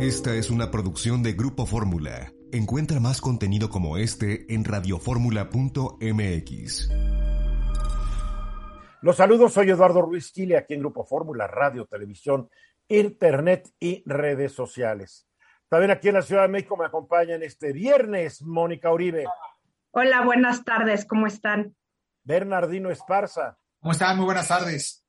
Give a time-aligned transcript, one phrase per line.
[0.00, 2.32] Esta es una producción de Grupo Fórmula.
[2.52, 6.88] Encuentra más contenido como este en radioformula.mx.
[9.02, 12.48] Los saludos, soy Eduardo Ruiz Chile, aquí en Grupo Fórmula, radio, televisión,
[12.88, 15.26] internet y redes sociales.
[15.68, 19.26] También aquí en la Ciudad de México me acompañan este viernes Mónica Uribe.
[19.90, 21.76] Hola, buenas tardes, ¿cómo están?
[22.24, 23.58] Bernardino Esparza.
[23.80, 24.16] ¿Cómo están?
[24.16, 25.04] Muy buenas tardes.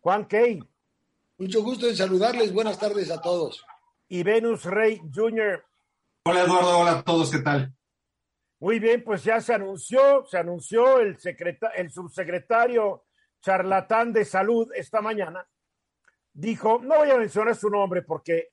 [0.00, 0.64] Juan Key.
[1.36, 2.54] Mucho gusto en saludarles.
[2.54, 3.66] Buenas tardes a todos.
[4.12, 5.64] Y Venus Rey Jr.
[6.24, 7.72] Hola Eduardo, hola a todos, ¿qué tal?
[8.58, 11.16] Muy bien, pues ya se anunció, se anunció el,
[11.76, 13.04] el subsecretario
[13.40, 15.48] charlatán de salud esta mañana.
[16.32, 18.48] Dijo, no voy a mencionar su nombre porque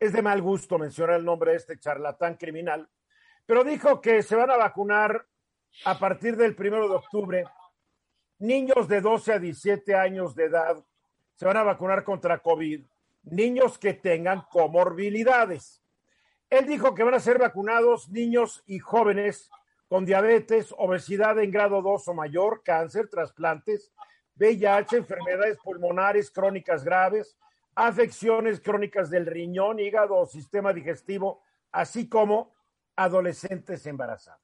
[0.00, 2.88] es de mal gusto mencionar el nombre de este charlatán criminal,
[3.44, 5.26] pero dijo que se van a vacunar
[5.84, 7.44] a partir del primero de octubre
[8.38, 10.82] niños de 12 a 17 años de edad
[11.34, 12.86] se van a vacunar contra COVID,
[13.22, 15.82] niños que tengan comorbilidades.
[16.50, 19.50] Él dijo que van a ser vacunados niños y jóvenes
[19.88, 23.92] con diabetes, obesidad en grado 2 o mayor, cáncer, trasplantes,
[24.36, 27.36] VIH, enfermedades pulmonares crónicas graves,
[27.74, 32.54] afecciones crónicas del riñón, hígado o sistema digestivo, así como
[32.96, 34.40] adolescentes embarazadas.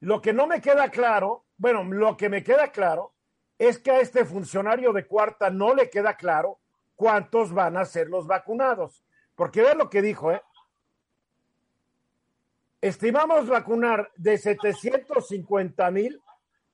[0.00, 3.12] Lo que no me queda claro, bueno, lo que me queda claro
[3.58, 6.60] es que a este funcionario de cuarta no le queda claro
[6.98, 9.04] cuántos van a ser los vacunados.
[9.36, 10.42] Porque ve lo que dijo, ¿eh?
[12.80, 16.20] Estimamos vacunar de 750 mil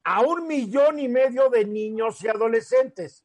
[0.02, 3.22] a un millón y medio de niños y adolescentes.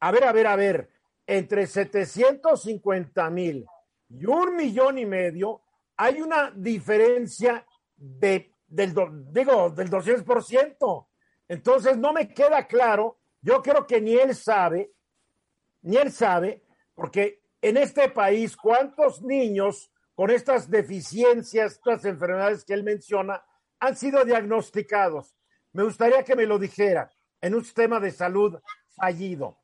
[0.00, 0.90] A ver, a ver, a ver,
[1.24, 3.64] entre 750 mil
[4.08, 5.62] y un millón y medio
[5.96, 7.64] hay una diferencia
[7.96, 8.92] de, del,
[9.32, 11.06] digo, del 200%.
[11.46, 14.92] Entonces no me queda claro, yo creo que ni él sabe,
[15.82, 16.64] ni él sabe,
[16.94, 23.42] porque en este país cuántos niños con estas deficiencias, estas enfermedades que él menciona,
[23.78, 25.34] han sido diagnosticados.
[25.72, 27.10] Me gustaría que me lo dijera
[27.40, 28.58] en un sistema de salud
[28.94, 29.58] fallido.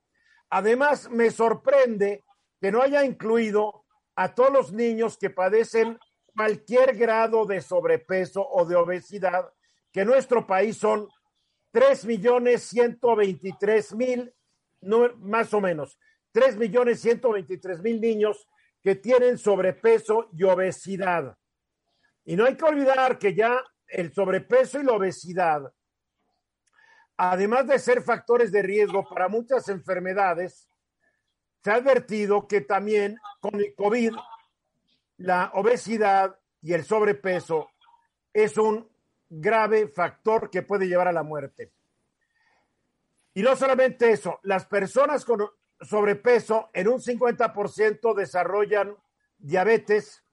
[0.48, 2.24] Además, me sorprende
[2.60, 5.98] que no haya incluido a todos los niños que padecen
[6.34, 9.52] cualquier grado de sobrepeso o de obesidad,
[9.92, 11.08] que en nuestro país son
[11.72, 12.06] 3
[14.80, 15.98] millones 123 mil, más o menos,
[16.32, 18.46] 3 millones 123 mil niños
[18.82, 21.36] que tienen sobrepeso y obesidad.
[22.24, 25.72] Y no hay que olvidar que ya el sobrepeso y la obesidad,
[27.16, 30.68] además de ser factores de riesgo para muchas enfermedades,
[31.62, 34.14] se ha advertido que también con el COVID,
[35.18, 37.70] la obesidad y el sobrepeso
[38.32, 38.88] es un
[39.28, 41.72] grave factor que puede llevar a la muerte.
[43.36, 45.46] Y no solamente eso, las personas con
[45.82, 48.96] sobrepeso en un 50% desarrollan
[49.36, 50.24] diabetes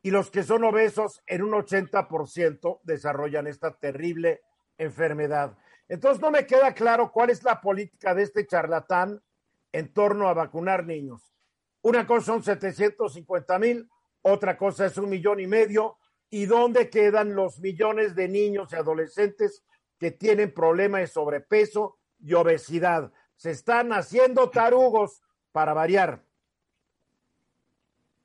[0.00, 4.40] y los que son obesos en un 80% desarrollan esta terrible
[4.78, 5.58] enfermedad.
[5.86, 9.22] Entonces no me queda claro cuál es la política de este charlatán
[9.70, 11.34] en torno a vacunar niños.
[11.82, 13.86] Una cosa son 750 mil,
[14.22, 15.98] otra cosa es un millón y medio,
[16.30, 19.62] ¿Y dónde quedan los millones de niños y adolescentes
[19.98, 23.12] que tienen problemas de sobrepeso y obesidad?
[23.36, 25.22] Se están haciendo tarugos
[25.52, 26.24] para variar.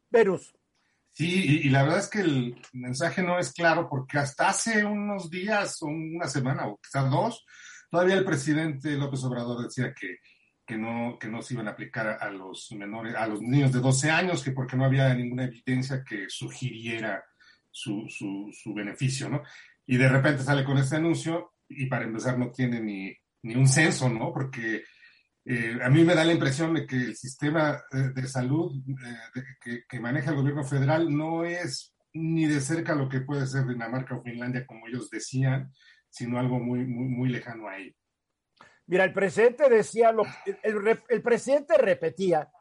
[0.10, 0.54] Verus.
[1.14, 5.30] Sí, y, la verdad es que el mensaje no es claro porque hasta hace unos
[5.30, 7.46] días o una semana o quizás dos,
[7.90, 10.18] todavía el presidente López Obrador decía que,
[10.66, 13.82] que, no, que no se iban a aplicar a los menores, a los niños de
[13.82, 17.24] 12 años, que porque no había ninguna evidencia que sugiriera
[17.70, 19.44] su, su, beneficio, ¿no?
[19.86, 23.68] Y de repente sale con este anuncio y para empezar no tiene ni, ni un
[23.68, 24.32] censo, ¿no?
[24.34, 24.84] Porque
[25.44, 28.76] eh, a mí me da la impresión de que el sistema eh, de salud
[29.36, 33.66] eh, que, maneja el gobierno federal no es ni de cerca lo que puede ser
[33.66, 35.72] Dinamarca o Finlandia, como ellos decían,
[36.10, 37.96] sino algo muy, muy, muy lejano a ahí.
[38.86, 40.24] Mira, el presidente decía, lo,
[40.64, 42.52] el, el presidente repetía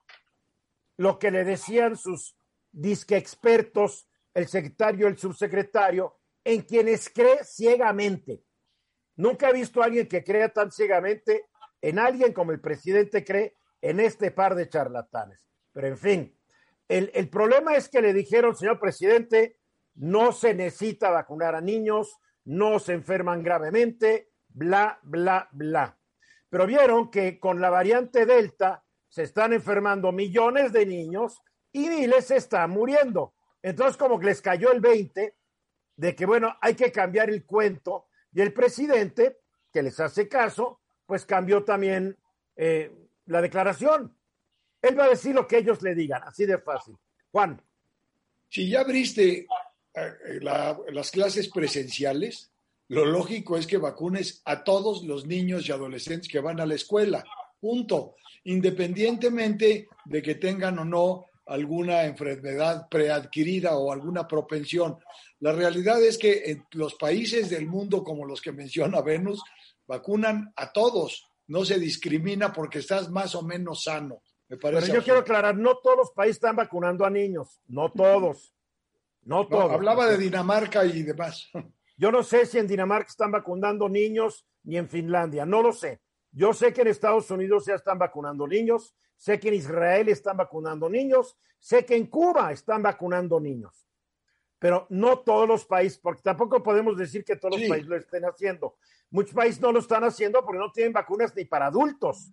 [0.96, 2.36] lo que le decían sus
[2.70, 8.42] disque expertos el secretario, el subsecretario, en quienes cree ciegamente.
[9.16, 11.46] Nunca he visto a alguien que crea tan ciegamente
[11.80, 15.46] en alguien como el presidente cree en este par de charlatanes.
[15.72, 16.38] Pero en fin,
[16.88, 19.58] el, el problema es que le dijeron, señor presidente,
[19.94, 25.98] no se necesita vacunar a niños, no se enferman gravemente, bla, bla, bla.
[26.48, 31.40] Pero vieron que con la variante Delta se están enfermando millones de niños
[31.72, 33.34] y miles están muriendo.
[33.62, 35.36] Entonces, como que les cayó el 20
[35.96, 38.06] de que, bueno, hay que cambiar el cuento.
[38.32, 39.38] Y el presidente,
[39.72, 42.16] que les hace caso, pues cambió también
[42.56, 42.92] eh,
[43.26, 44.16] la declaración.
[44.82, 46.96] Él va a decir lo que ellos le digan, así de fácil.
[47.32, 47.60] Juan.
[48.48, 49.46] Si ya abriste
[49.94, 52.50] eh, la, las clases presenciales,
[52.88, 56.74] lo lógico es que vacunes a todos los niños y adolescentes que van a la
[56.74, 57.24] escuela.
[57.60, 58.16] Punto.
[58.44, 64.98] Independientemente de que tengan o no alguna enfermedad preadquirida o alguna propensión.
[65.40, 69.42] La realidad es que en los países del mundo como los que menciona Venus,
[69.86, 74.22] vacunan a todos, no se discrimina porque estás más o menos sano.
[74.48, 77.90] Me parece Pero yo quiero aclarar, no todos los países están vacunando a niños, no
[77.90, 78.54] todos.
[79.22, 79.72] No todos.
[79.72, 81.50] hablaba de Dinamarca y demás.
[81.96, 86.00] Yo no sé si en Dinamarca están vacunando niños ni en Finlandia, no lo sé.
[86.32, 90.38] Yo sé que en Estados Unidos ya están vacunando niños, sé que en Israel están
[90.38, 93.86] vacunando niños, sé que en Cuba están vacunando niños,
[94.58, 98.24] pero no todos los países, porque tampoco podemos decir que todos los países lo estén
[98.24, 98.78] haciendo.
[99.10, 102.32] Muchos países no lo están haciendo porque no tienen vacunas ni para adultos.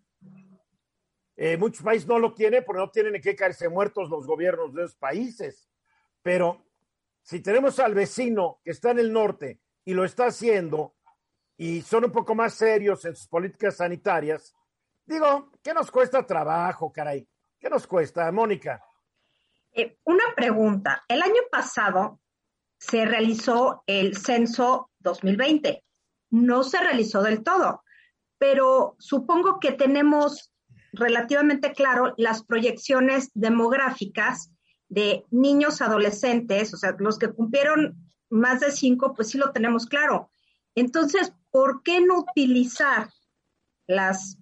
[1.36, 4.74] Eh, muchos países no lo tienen porque no tienen en qué caerse muertos los gobiernos
[4.74, 5.70] de esos países.
[6.24, 6.66] Pero
[7.22, 10.96] si tenemos al vecino que está en el norte y lo está haciendo
[11.58, 14.56] y son un poco más serios en sus políticas sanitarias,
[15.08, 17.28] digo, ¿qué nos cuesta trabajo, caray?
[17.60, 18.84] ¿Qué nos cuesta, Mónica?
[19.72, 21.04] Eh, una pregunta.
[21.08, 22.20] El año pasado
[22.78, 25.84] se realizó el censo 2020.
[26.30, 27.84] No se realizó del todo,
[28.38, 30.54] pero supongo que tenemos
[30.94, 34.52] relativamente claro las proyecciones demográficas
[34.90, 37.98] de niños adolescentes, o sea, los que cumplieron
[38.30, 40.30] más de cinco, pues sí lo tenemos claro.
[40.76, 43.10] Entonces, ¿por qué no utilizar
[43.88, 44.38] las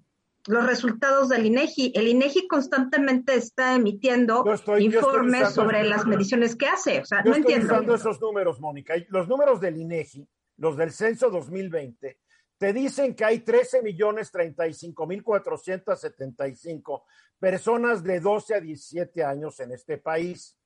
[0.48, 1.94] los resultados del INEGI.
[1.96, 4.44] El INEGI constantemente está emitiendo
[4.80, 7.02] informes sobre las mediciones que hace.
[7.02, 7.96] O sea, no estoy entiendo.
[7.96, 8.96] esos números, Mónica.
[9.10, 10.28] Los números del INEGI,
[10.58, 12.20] los del censo 2020,
[12.58, 17.06] te dicen que hay 13 millones 35 mil 475
[17.40, 20.58] personas de 12 a 17 años en este país.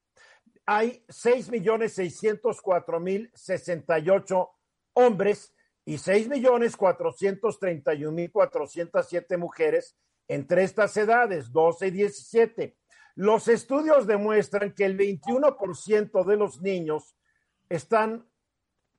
[0.65, 4.49] Hay 6 millones 604 mil 68
[4.93, 5.53] hombres
[5.89, 9.97] y 6 millones 431 mil 407 mujeres
[10.27, 12.77] entre estas edades, 12 y 17.
[13.15, 17.15] Los estudios demuestran que el 21% de los niños
[17.69, 18.29] están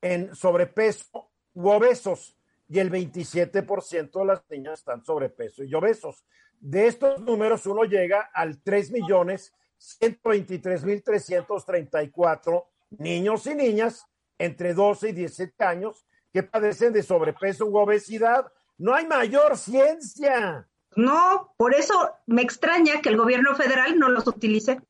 [0.00, 2.36] en sobrepeso u obesos
[2.68, 6.24] y el 27% de las niñas están sobrepeso y obesos.
[6.58, 14.06] De estos números uno llega al 3 millones 123 mil 334 niños y niñas
[14.38, 18.52] entre 12 y 17 años que padecen de sobrepeso u obesidad.
[18.78, 20.68] No hay mayor ciencia.
[20.96, 24.80] No, por eso me extraña que el gobierno federal no los utilice.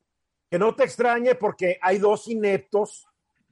[0.49, 3.07] Que no te extrañe porque hay dos ineptos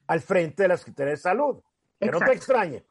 [0.08, 1.62] al frente de la Secretaría de Salud.
[2.00, 2.86] Que no te extrañe.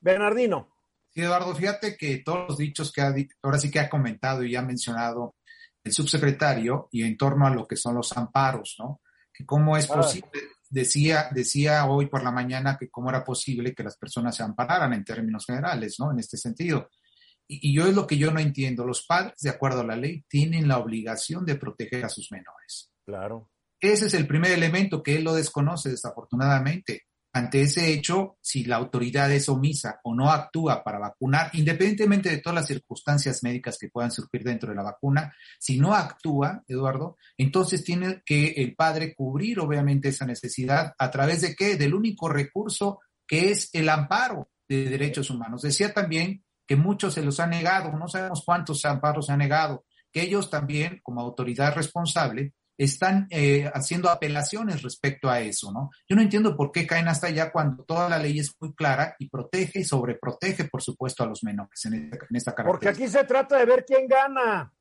[0.00, 0.68] Bernardino.
[1.10, 4.56] Sí, Eduardo, fíjate que todos los dichos que ha, ahora sí que ha comentado y
[4.56, 5.36] ha mencionado
[5.84, 9.00] el subsecretario y en torno a lo que son los amparos, ¿no?
[9.32, 10.30] Que cómo es posible,
[10.72, 14.92] decía, decía hoy por la mañana que cómo era posible que las personas se ampararan
[14.94, 16.10] en términos generales, ¿no?
[16.10, 16.88] En este sentido.
[17.46, 18.86] Y, y, yo es lo que yo no entiendo.
[18.86, 22.90] Los padres, de acuerdo a la ley, tienen la obligación de proteger a sus menores.
[23.04, 23.50] Claro.
[23.78, 27.02] Ese es el primer elemento que él lo desconoce, desafortunadamente
[27.34, 32.38] ante ese hecho, si la autoridad es omisa o no actúa para vacunar, independientemente de
[32.38, 37.16] todas las circunstancias médicas que puedan surgir dentro de la vacuna, si no actúa, Eduardo,
[37.38, 41.76] entonces tiene que el padre cubrir obviamente esa necesidad a través de qué?
[41.76, 45.62] Del único recurso que es el amparo de derechos humanos.
[45.62, 49.84] Decía también que muchos se los han negado, no sabemos cuántos amparos se han negado,
[50.12, 55.90] que ellos también, como autoridad responsable, están eh, haciendo apelaciones respecto a eso, ¿no?
[56.08, 59.14] Yo no entiendo por qué caen hasta allá cuando toda la ley es muy clara
[59.18, 63.08] y protege y sobreprotege, por supuesto, a los menores en esta, en esta Porque aquí
[63.08, 64.72] se trata de ver quién gana.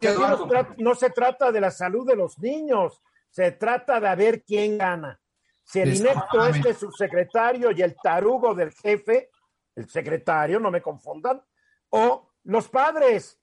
[0.00, 4.78] no, no, se trata de la salud de los niños, se trata de ver quién
[4.78, 5.20] gana.
[5.64, 9.30] Si el inepto este subsecretario y el tarugo del jefe,
[9.74, 11.42] el secretario, no me confundan,
[11.90, 13.38] o los padres,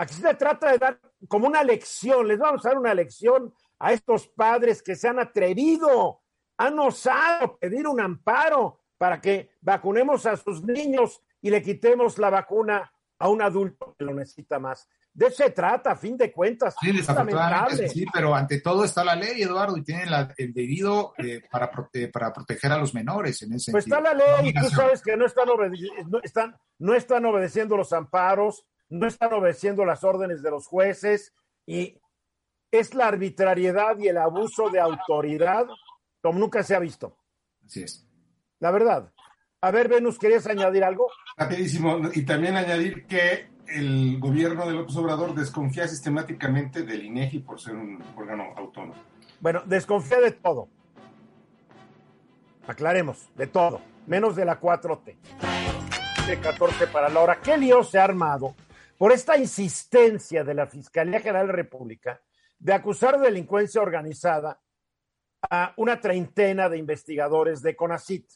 [0.00, 3.92] Aquí se trata de dar como una lección, les vamos a dar una lección a
[3.92, 6.22] estos padres que se han atrevido,
[6.56, 12.30] han osado pedir un amparo para que vacunemos a sus niños y le quitemos la
[12.30, 14.88] vacuna a un adulto que lo necesita más.
[15.12, 16.76] De eso se trata, a fin de cuentas.
[16.80, 21.42] Sí, desafortunadamente sí, pero ante todo está la ley, Eduardo, y tienen el debido eh,
[21.50, 21.70] para,
[22.10, 25.14] para proteger a los menores en ese Pues está la ley y tú sabes que
[25.18, 25.46] no están,
[26.06, 31.32] no, están, no están obedeciendo los amparos, no están obedeciendo las órdenes de los jueces
[31.64, 31.98] y
[32.70, 35.66] es la arbitrariedad y el abuso de autoridad
[36.20, 37.16] como nunca se ha visto.
[37.64, 38.06] Así es.
[38.58, 39.12] La verdad.
[39.62, 41.08] A ver, Venus, ¿querías añadir algo?
[41.36, 42.00] Rapidísimo.
[42.14, 47.76] Y también añadir que el gobierno de López Obrador desconfía sistemáticamente del INEGI por ser
[47.76, 48.94] un órgano autónomo.
[49.40, 50.68] Bueno, desconfía de todo.
[52.66, 55.16] Aclaremos, de todo, menos de la 4T.
[56.26, 57.40] De 14 para la hora.
[57.40, 58.54] ¿Qué lío se ha armado
[59.00, 62.22] por esta insistencia de la Fiscalía General de la República
[62.58, 64.60] de acusar de delincuencia organizada
[65.40, 68.30] a una treintena de investigadores de CONACIT?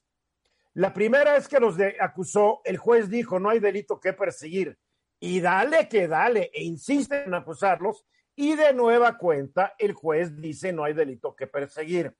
[0.73, 4.79] La primera es que los acusó, el juez dijo, no hay delito que perseguir.
[5.21, 8.07] Y dale que dale, e insiste en acusarlos.
[8.35, 12.17] Y de nueva cuenta, el juez dice, no hay delito que perseguir.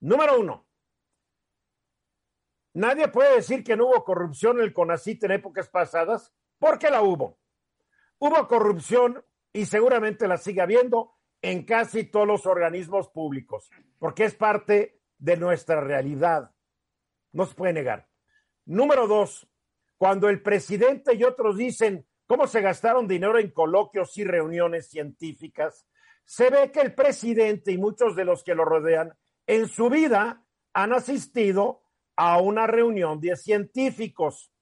[0.00, 0.68] Número uno,
[2.74, 7.00] nadie puede decir que no hubo corrupción en el CONACIT en épocas pasadas, porque la
[7.00, 7.38] hubo.
[8.18, 14.34] Hubo corrupción y seguramente la sigue habiendo en casi todos los organismos públicos, porque es
[14.34, 16.50] parte de nuestra realidad.
[17.32, 18.08] No se puede negar.
[18.64, 19.48] Número dos,
[19.96, 25.86] cuando el presidente y otros dicen cómo se gastaron dinero en coloquios y reuniones científicas,
[26.24, 30.44] se ve que el presidente y muchos de los que lo rodean en su vida
[30.72, 31.82] han asistido
[32.16, 34.52] a una reunión de científicos,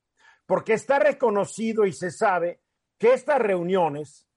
[0.44, 2.63] porque está reconocido y se sabe
[2.98, 4.28] que estas reuniones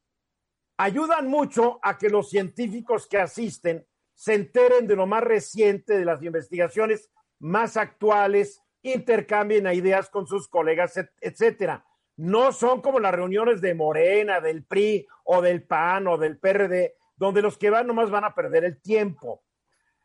[0.77, 6.05] ayudan mucho a que los científicos que asisten se enteren de lo más reciente de
[6.05, 11.85] las investigaciones más actuales, intercambien ideas con sus colegas, etcétera.
[12.15, 16.95] No son como las reuniones de Morena, del PRI o del PAN o del PRD,
[17.15, 19.43] donde los que van nomás van a perder el tiempo.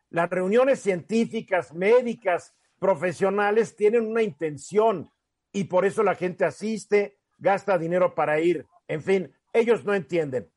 [0.09, 5.09] Las reuniones científicas, médicas, profesionales tienen una intención
[5.51, 8.65] y por eso la gente asiste, gasta dinero para ir.
[8.87, 10.49] En fin, ellos no entienden.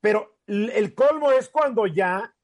[0.00, 2.34] Pero el colmo es cuando ya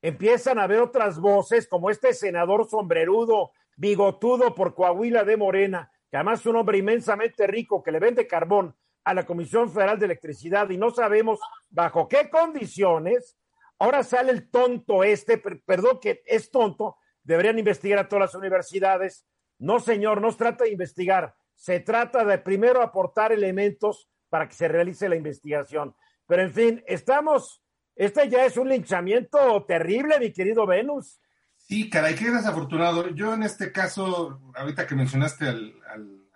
[0.00, 6.16] empiezan a ver otras voces, como este senador sombrerudo, bigotudo por Coahuila de Morena, que
[6.16, 10.06] además es un hombre inmensamente rico que le vende carbón a la Comisión Federal de
[10.06, 13.36] Electricidad y no sabemos bajo qué condiciones.
[13.80, 19.26] Ahora sale el tonto este, perdón que es tonto, deberían investigar a todas las universidades.
[19.58, 24.54] No, señor, no se trata de investigar, se trata de primero aportar elementos para que
[24.54, 25.94] se realice la investigación.
[26.26, 27.62] Pero en fin, estamos
[27.98, 31.18] este ya es un linchamiento terrible, mi querido Venus.
[31.56, 33.08] Sí, caray, qué desafortunado.
[33.08, 35.74] Yo en este caso, ahorita que mencionaste al,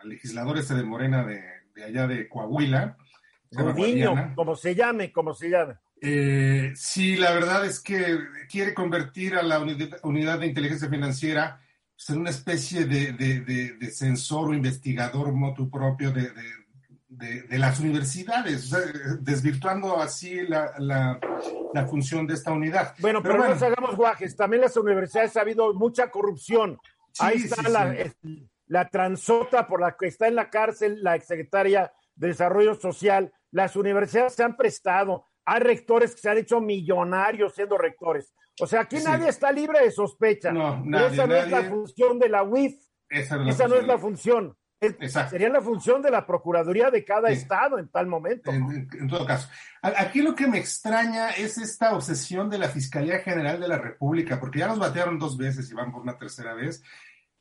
[0.02, 1.40] legislador ese de Morena de,
[1.84, 2.96] allá de Coahuila.
[3.76, 5.74] Niño, como se llame, como se llame.
[6.00, 8.18] Eh, sí, la verdad es que
[8.50, 9.60] quiere convertir a la
[10.02, 11.60] unidad, de inteligencia financiera
[12.10, 16.30] en una especie de, de, censor o investigador motu propio de,
[17.08, 18.70] de, las universidades,
[19.20, 22.94] desvirtuando así la, la, función de esta unidad.
[22.98, 26.78] Bueno, pero, no nos hagamos guajes, también las universidades ha habido mucha corrupción.
[27.18, 27.94] Ahí está la,
[28.66, 33.32] la transota por la que está en la cárcel la exsecretaria de Desarrollo Social.
[33.50, 38.34] Las universidades se han prestado, hay rectores que se han hecho millonarios siendo rectores.
[38.60, 40.52] O sea, aquí nadie está libre de sospecha.
[40.52, 42.74] No, esa no es la función de la UIF.
[43.08, 44.56] Esa, no es la función.
[45.30, 48.50] Sería la función de la Procuraduría de cada estado en tal momento.
[48.50, 49.48] En, todo caso.
[49.80, 54.40] Aquí lo que me extraña es esta obsesión de la Fiscalía General de la República,
[54.40, 56.82] porque ya nos batearon dos veces y van por una tercera vez,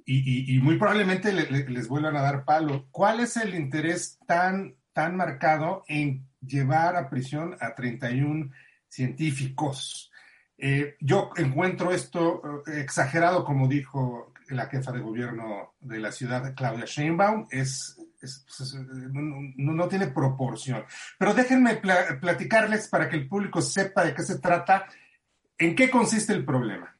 [0.05, 2.87] y, muy probablemente les vuelvan a dar palo.
[2.91, 8.51] ¿Cuál es el interés tan, tan marcado en llevar a prisión a 31
[8.87, 10.11] científicos?
[10.57, 16.53] Eh, yo encuentro esto eh, exagerado, como dijo la jefa de gobierno de la ciudad,
[16.55, 17.97] Claudia Sheinbaum, es,
[19.13, 20.83] no, tiene proporción.
[21.17, 24.85] Pero déjenme platicarles para que el público sepa de qué se trata,
[25.57, 26.95] en qué consiste el problema.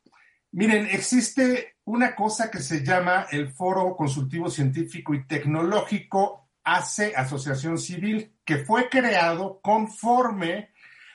[0.54, 7.78] Miren, existe una cosa que se llama el Foro Consultivo Científico y Tecnológico ACE, Asociación
[7.78, 10.72] Civil, que fue creado conforme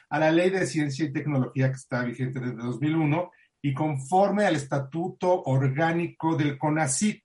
[0.09, 4.57] a la Ley de Ciencia y Tecnología que está vigente desde 2001 y conforme al
[4.57, 7.23] estatuto orgánico del CONACIT.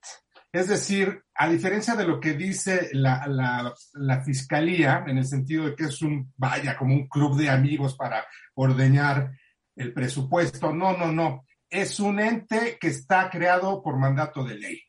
[0.52, 3.74] Es decir, a diferencia de lo que dice la,
[4.22, 8.26] fiscalía, en el sentido de que es un, vaya, como un club de amigos para
[8.54, 9.32] ordeñar
[9.74, 14.82] el presupuesto, no, no, no, es un ente que está creado por mandato de ley.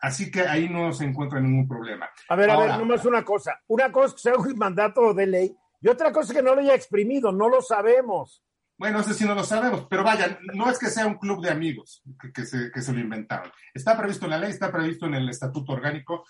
[0.00, 2.08] Así que ahí no se encuentra ningún problema.
[2.28, 3.60] A ver, a ver, nomás una cosa.
[3.66, 6.74] Una cosa que sea un mandato de ley y otra cosa que no lo haya
[6.74, 8.42] exprimido, no lo sabemos.
[8.76, 11.50] Bueno, sé si no lo sabemos, pero vaya, no es que sea un club de
[11.50, 12.00] amigos
[12.32, 13.50] que, se, que se lo inventaron.
[13.74, 16.24] Está previsto en la ley, está previsto en el estatuto orgánico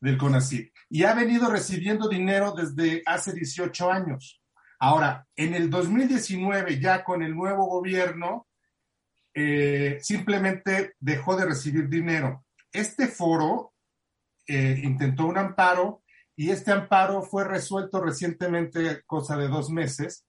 [0.00, 4.42] del CONACYT y ha venido recibiendo dinero desde hace 18 años.
[4.78, 8.48] Ahora, en el 2019, ya con el nuevo gobierno,
[9.34, 12.44] eh, simplemente dejó de recibir dinero.
[12.72, 13.74] Este foro
[14.46, 16.02] eh, intentó un amparo
[16.34, 20.26] y este amparo fue resuelto recientemente, cosa de dos meses,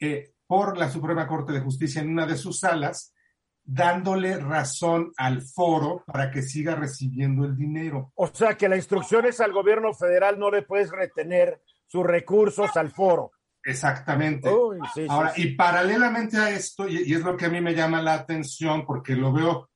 [0.00, 3.14] eh, por la Suprema Corte de Justicia en una de sus salas,
[3.62, 8.12] dándole razón al foro para que siga recibiendo el dinero.
[8.14, 12.76] O sea que la instrucción es al gobierno federal, no le puedes retener sus recursos
[12.76, 13.32] al foro.
[13.62, 14.48] Exactamente.
[14.48, 17.60] Uy, sí, Ahora, sí, y paralelamente a esto, y, y, es lo que a mí
[17.60, 19.67] me llama la atención, porque lo veo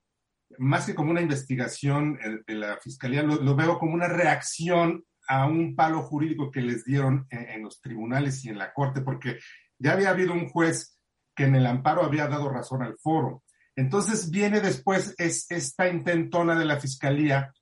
[0.62, 5.46] más que como una investigación eh, de la fiscalía, lo, veo como una reacción a
[5.46, 9.38] un palo jurídico que les dieron en, en, los tribunales y en la corte, porque
[9.78, 10.98] ya había habido un juez
[11.34, 13.42] que en el amparo había dado razón al foro.
[13.74, 17.52] Entonces viene después es, esta intentona de la fiscalía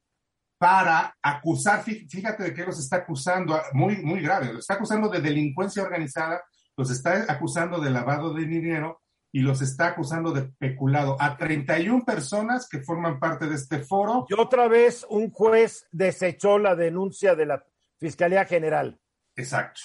[0.59, 5.21] para acusar, fíjate de qué los está acusando, muy, muy grave, los está acusando de
[5.21, 6.42] delincuencia organizada,
[6.76, 9.00] los está acusando de lavado de dinero
[9.33, 14.27] y los está acusando de peculado a 31 personas que forman parte de este foro.
[14.29, 17.65] Y otra vez un juez desechó la denuncia de la
[17.99, 18.99] Fiscalía General.
[19.37, 19.81] Exacto.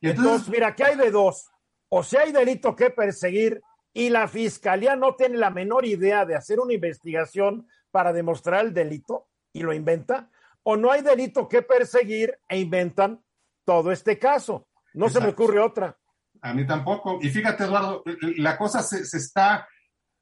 [0.00, 1.48] Y entonces, entonces mira, ¿qué hay de dos?
[1.88, 6.36] O sea, hay delito que perseguir y la Fiscalía no tiene la menor idea de
[6.36, 10.30] hacer una investigación para demostrar el delito y lo inventa,
[10.62, 13.22] o no hay delito que perseguir e inventan
[13.64, 14.68] todo este caso.
[14.94, 15.20] No Exacto.
[15.20, 15.98] se me ocurre otra.
[16.42, 17.18] A mí tampoco.
[17.20, 18.02] Y fíjate, Eduardo,
[18.36, 19.68] la cosa se, se está,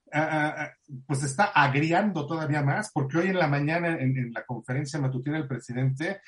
[0.07, 4.99] uh, pues está agriando todavía más, porque hoy en la mañana, en, en, la conferencia
[5.01, 6.21] matutina, el presidente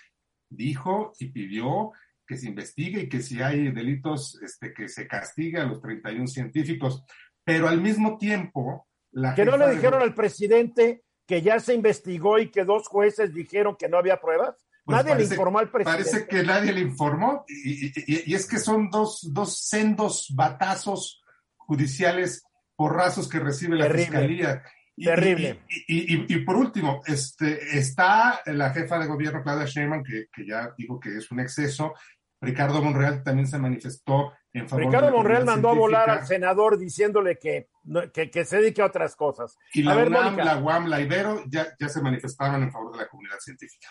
[0.48, 1.92] dijo y pidió
[2.26, 6.28] que se investigue y que si hay delitos, este, que se castigue a los 31
[6.28, 7.04] científicos.
[7.44, 10.04] Pero al mismo tiempo, la que no le dijeron de...
[10.04, 14.56] al presidente que ya se investigó y que dos jueces dijeron que no había pruebas.
[14.84, 16.04] Pues nadie parece, le informó al presidente.
[16.04, 17.44] Parece que nadie le informó.
[17.48, 21.22] Y, y, y, es que son dos, dos sendos batazos
[21.56, 22.42] judiciales
[22.74, 24.04] porrazos que recibe la Terrible.
[24.04, 24.62] fiscalía.
[24.96, 25.62] Terrible.
[25.88, 30.98] Y, por último, este, está la jefa de gobierno, Claudia Sheinbaum, que, que ya dijo
[31.00, 31.94] que es un exceso.
[32.40, 36.26] Ricardo Monreal también se manifestó en favor Ricardo de la Monreal mandó a volar al
[36.26, 37.68] senador diciéndole que,
[38.12, 39.56] que, que, se dedique a otras cosas.
[39.72, 40.44] Y la ver, UNAM, Mónica.
[40.44, 43.88] la UAM, la Ibero ya, ya se manifestaron en favor de la comunidad científica.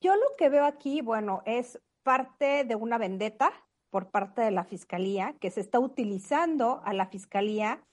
[0.00, 3.52] Yo lo que veo aquí, bueno, es parte de una vendetta
[3.90, 7.84] por parte de la Fiscalía, que se está utilizando a la Fiscalía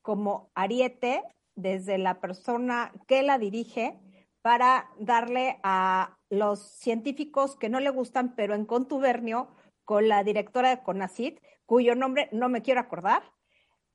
[0.00, 1.24] como ariete
[1.56, 3.98] desde la persona que la dirige
[4.42, 9.48] para darle a los científicos que no le gustan, pero en contubernio
[9.84, 13.24] con la directora de CONACIT, cuyo nombre no me quiero acordar,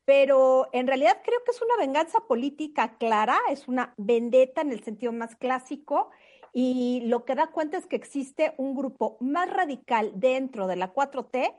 [0.04, 4.84] pero en realidad creo que es una venganza política clara, es una vendetta en el
[4.84, 6.10] sentido más clásico,
[6.54, 10.94] y lo que da cuenta es que existe un grupo más radical dentro de la
[10.94, 11.56] 4T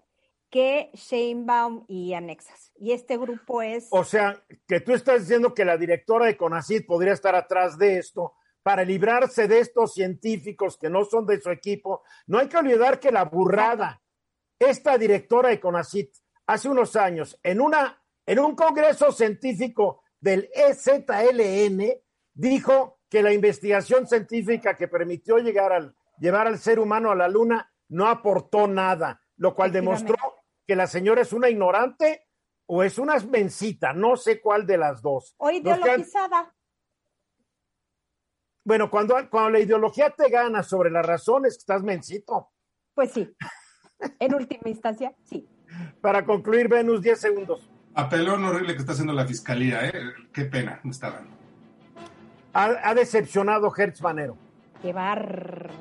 [0.51, 2.73] que Sheinbaum y anexas.
[2.77, 3.89] Y este grupo es...
[3.91, 7.97] O sea, que tú estás diciendo que la directora de CONACIT podría estar atrás de
[7.97, 12.03] esto para librarse de estos científicos que no son de su equipo.
[12.27, 14.03] No hay que olvidar que la burrada,
[14.59, 16.11] esta directora de CONACIT,
[16.47, 21.95] hace unos años, en, una, en un congreso científico del EZLN,
[22.35, 27.29] dijo que la investigación científica que permitió llegar al, llevar al ser humano a la
[27.29, 30.17] luna no aportó nada, lo cual demostró
[30.67, 32.27] que la señora es una ignorante
[32.65, 35.35] o es una mencita, no sé cuál de las dos.
[35.37, 36.39] O ideologizada.
[36.39, 36.53] Han...
[38.65, 42.51] Bueno, cuando, cuando la ideología te gana sobre las razones, estás mencito.
[42.95, 43.31] Pues sí,
[44.21, 45.47] en última instancia, sí.
[46.01, 47.71] Para concluir, Venus, 10 segundos.
[47.93, 49.93] Apelón horrible que está haciendo la fiscalía, ¿eh?
[50.33, 51.42] Qué pena me está dando.
[52.55, 54.37] Ha, ha decepcionado Hertz Manero.
[54.81, 55.73] Qué bárbaro.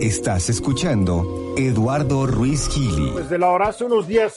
[0.00, 3.10] Estás escuchando Eduardo Ruiz Gili.
[3.12, 4.34] Pues de la hora hace unos días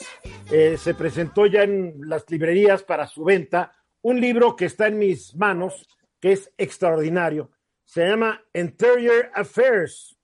[0.52, 3.72] eh, se presentó ya en las librerías para su venta
[4.02, 5.88] un libro que está en mis manos,
[6.20, 7.50] que es extraordinario.
[7.84, 10.18] Se llama Interior Affairs.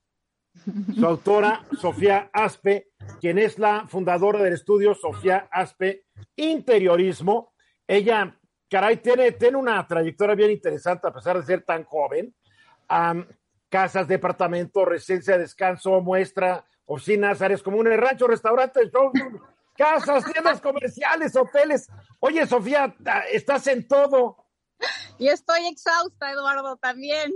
[0.95, 2.90] Su autora, Sofía Aspe,
[3.21, 7.53] quien es la fundadora del estudio Sofía Aspe Interiorismo.
[7.87, 12.35] Ella, caray, tiene, tiene una trayectoria bien interesante a pesar de ser tan joven.
[12.89, 13.25] Um,
[13.69, 18.91] casas, departamentos, residencia de descanso, muestra, oficinas, áreas comunes, ranchos, restaurantes,
[19.77, 21.89] casas, tiendas comerciales, hoteles.
[22.19, 22.95] Oye, Sofía,
[23.31, 24.45] estás en todo.
[25.19, 27.33] Y estoy exhausta, Eduardo, también.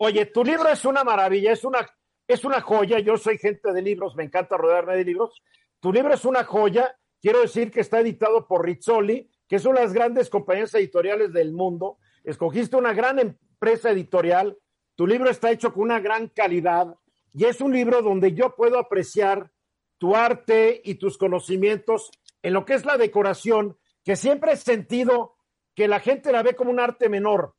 [0.00, 1.86] Oye, tu libro es una maravilla, es una,
[2.28, 3.00] es una joya.
[3.00, 5.42] Yo soy gente de libros, me encanta rodearme de libros.
[5.80, 6.96] Tu libro es una joya.
[7.20, 11.32] Quiero decir que está editado por Rizzoli, que es una de las grandes compañías editoriales
[11.32, 11.98] del mundo.
[12.22, 14.56] Escogiste una gran empresa editorial
[14.98, 16.96] tu libro está hecho con una gran calidad
[17.32, 19.52] y es un libro donde yo puedo apreciar
[19.96, 22.10] tu arte y tus conocimientos
[22.42, 25.36] en lo que es la decoración, que siempre he sentido
[25.76, 27.54] que la gente la ve como un arte menor,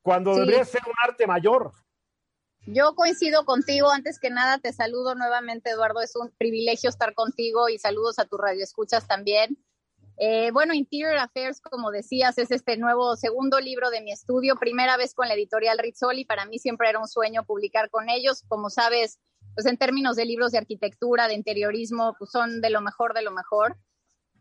[0.00, 0.40] cuando Sí.
[0.40, 1.70] debería ser un arte mayor.
[2.72, 3.90] Yo coincido contigo.
[3.90, 6.02] Antes que nada, te saludo nuevamente, Eduardo.
[6.02, 9.58] Es un privilegio estar contigo y saludos a tu radio escuchas también.
[10.18, 14.96] Eh, bueno, Interior Affairs, como decías, es este nuevo segundo libro de mi estudio, primera
[14.96, 16.24] vez con la editorial Rizzoli.
[16.24, 18.44] Para mí siempre era un sueño publicar con ellos.
[18.46, 19.18] Como sabes,
[19.54, 23.22] pues en términos de libros de arquitectura, de interiorismo, pues son de lo mejor de
[23.22, 23.78] lo mejor.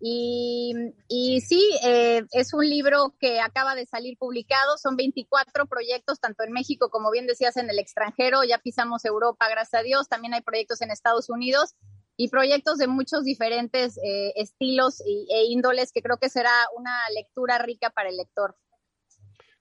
[0.02, 4.78] Y, sí, eh, es un libro que acaba de salir publicado.
[4.78, 8.44] Son 24 proyectos, tanto en México como bien decías en el extranjero.
[8.44, 10.08] Ya pisamos Europa, gracias a Dios.
[10.08, 11.76] También hay proyectos en Estados Unidos
[12.16, 17.58] y proyectos de muchos diferentes eh, estilos e índoles que creo que será una lectura
[17.60, 18.56] rica para el lector.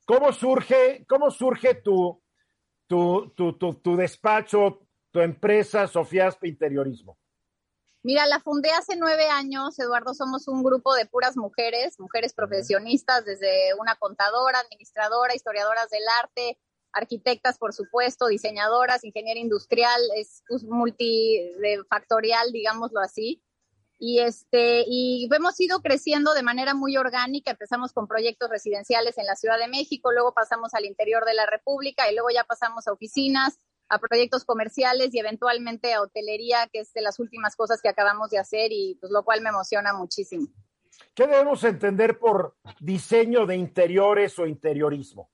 [0.05, 2.23] ¿Cómo surge, cómo surge tu,
[2.87, 7.19] tu, tu, tu, tu despacho, tu empresa, Sofías Interiorismo?
[8.03, 13.25] Mira, la fundé hace nueve años, Eduardo, somos un grupo de puras mujeres, mujeres profesionistas,
[13.25, 16.59] desde una contadora, administradora, historiadoras del arte,
[16.93, 23.43] arquitectas, por supuesto, diseñadoras, ingeniera industrial, es multifactorial, digámoslo así.
[24.01, 27.51] Y este, y hemos ido creciendo de manera muy orgánica.
[27.51, 31.47] Empezamos con proyectos residenciales en la Ciudad de México, luego pasamos al interior de la
[31.47, 33.59] República y luego ya pasamos a oficinas,
[33.89, 38.31] a proyectos comerciales y eventualmente a hotelería, que es de las últimas cosas que acabamos
[38.31, 40.47] de hacer y pues lo cual me emociona muchísimo.
[41.15, 45.31] ¿Qué debemos entender por diseño de interiores o interiorismo?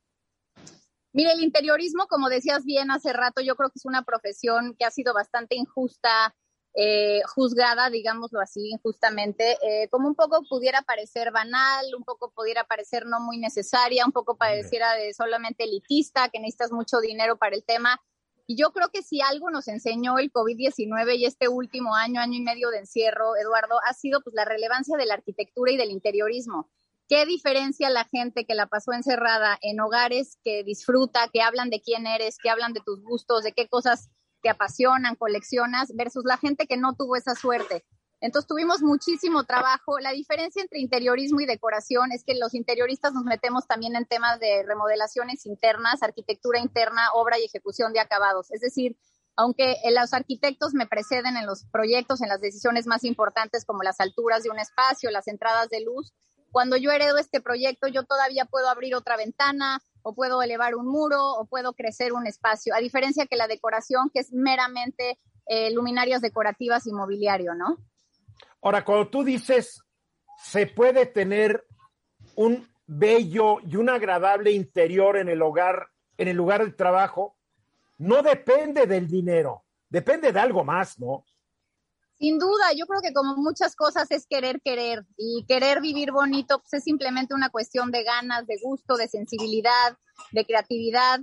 [1.12, 4.85] Mire, el interiorismo, como decías bien hace rato, yo creo que es una profesión que
[4.85, 6.35] ha sido bastante injusta,
[6.77, 12.64] eh, juzgada, digámoslo así, injustamente, eh, como un poco pudiera parecer banal, un poco pudiera
[12.64, 17.55] parecer no muy necesaria, un poco pareciera de solamente elitista, que necesitas mucho dinero para
[17.55, 18.01] el tema.
[18.46, 22.35] Y yo creo que si algo nos enseñó el COVID-19 y este último año, año
[22.35, 25.90] y medio de encierro, Eduardo, ha sido pues la relevancia de la arquitectura y del
[25.90, 26.68] interiorismo.
[27.09, 31.80] ¿Qué diferencia la gente que la pasó encerrada en hogares que disfruta, que hablan de
[31.80, 34.11] quién eres, que hablan de tus gustos, de qué cosas
[34.42, 37.85] te apasionan, coleccionas, versus la gente que no tuvo esa suerte?
[38.20, 39.98] Entonces tuvimos muchísimo trabajo.
[39.98, 44.40] La diferencia entre interiorismo y decoración es que los interioristas nos metemos también en temas
[44.40, 48.50] de remodelaciones internas, arquitectura interna, obra y ejecución de acabados.
[48.50, 48.96] Es decir,
[49.37, 54.00] aunque los arquitectos me preceden en los proyectos, en las decisiones más importantes como las
[54.00, 56.12] alturas de un espacio, las entradas de luz,
[56.55, 60.87] cuando yo heredo este proyecto, yo todavía puedo abrir otra ventana o puedo elevar un
[60.87, 65.72] muro o puedo crecer un espacio, a diferencia que la decoración, que es meramente eh,
[65.72, 67.79] luminarias decorativas y mobiliario, ¿no?
[68.64, 69.85] Ahora, cuando tú dices
[70.38, 71.66] se puede tener
[72.35, 77.37] un bello y un agradable interior en el hogar, en el lugar de trabajo,
[77.98, 81.27] no depende del dinero, depende de algo más, ¿no?
[82.18, 86.61] Sin duda, yo creo que como muchas cosas es querer querer y querer vivir bonito
[86.61, 89.98] pues es simplemente una cuestión de ganas, de gusto, de sensibilidad,
[90.33, 91.20] de creatividad.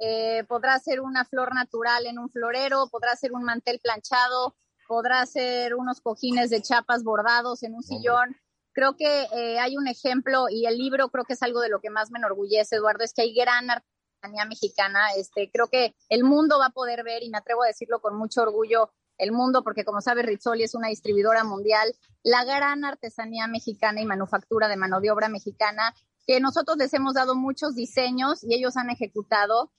[0.00, 4.56] Eh, podrá ser una flor natural en un florero, podrá ser un mantel planchado,
[4.90, 8.36] podrá ser unos cojines de chapas bordados en un sillón.
[8.72, 11.78] Creo que eh, hay un ejemplo y el libro creo que es algo de lo
[11.80, 15.12] que más me enorgullece, Eduardo, es que hay gran artesanía mexicana.
[15.16, 18.16] Este, creo que el mundo va a poder ver, y me atrevo a decirlo con
[18.16, 23.46] mucho orgullo, el mundo, porque como sabe Rizzoli es una distribuidora mundial, la gran artesanía
[23.46, 25.94] mexicana y manufactura de mano de obra mexicana,
[26.26, 29.70] que nosotros les hemos dado muchos diseños y ellos han ejecutado.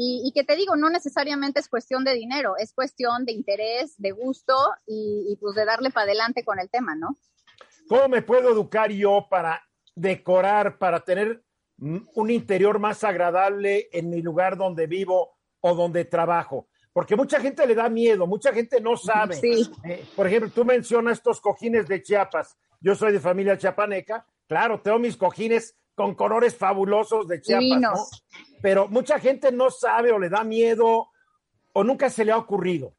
[0.00, 3.94] Y, y que te digo, no necesariamente es cuestión de dinero, es cuestión de interés,
[3.98, 4.54] de gusto
[4.86, 7.16] y, y pues de darle para adelante con el tema, ¿no?
[7.88, 9.60] ¿Cómo me puedo educar yo para
[9.96, 11.42] decorar, para tener
[11.78, 16.68] un interior más agradable en mi lugar donde vivo o donde trabajo?
[16.92, 19.34] Porque mucha gente le da miedo, mucha gente no sabe.
[19.34, 19.68] Sí.
[19.84, 22.56] Eh, por ejemplo, tú mencionas estos cojines de Chiapas.
[22.80, 24.24] Yo soy de familia chiapaneca.
[24.46, 27.94] Claro, tengo mis cojines con colores fabulosos de Chiapas, ¿no?
[28.60, 31.08] Pero mucha gente no sabe o le da miedo
[31.72, 32.94] o nunca se le ha ocurrido.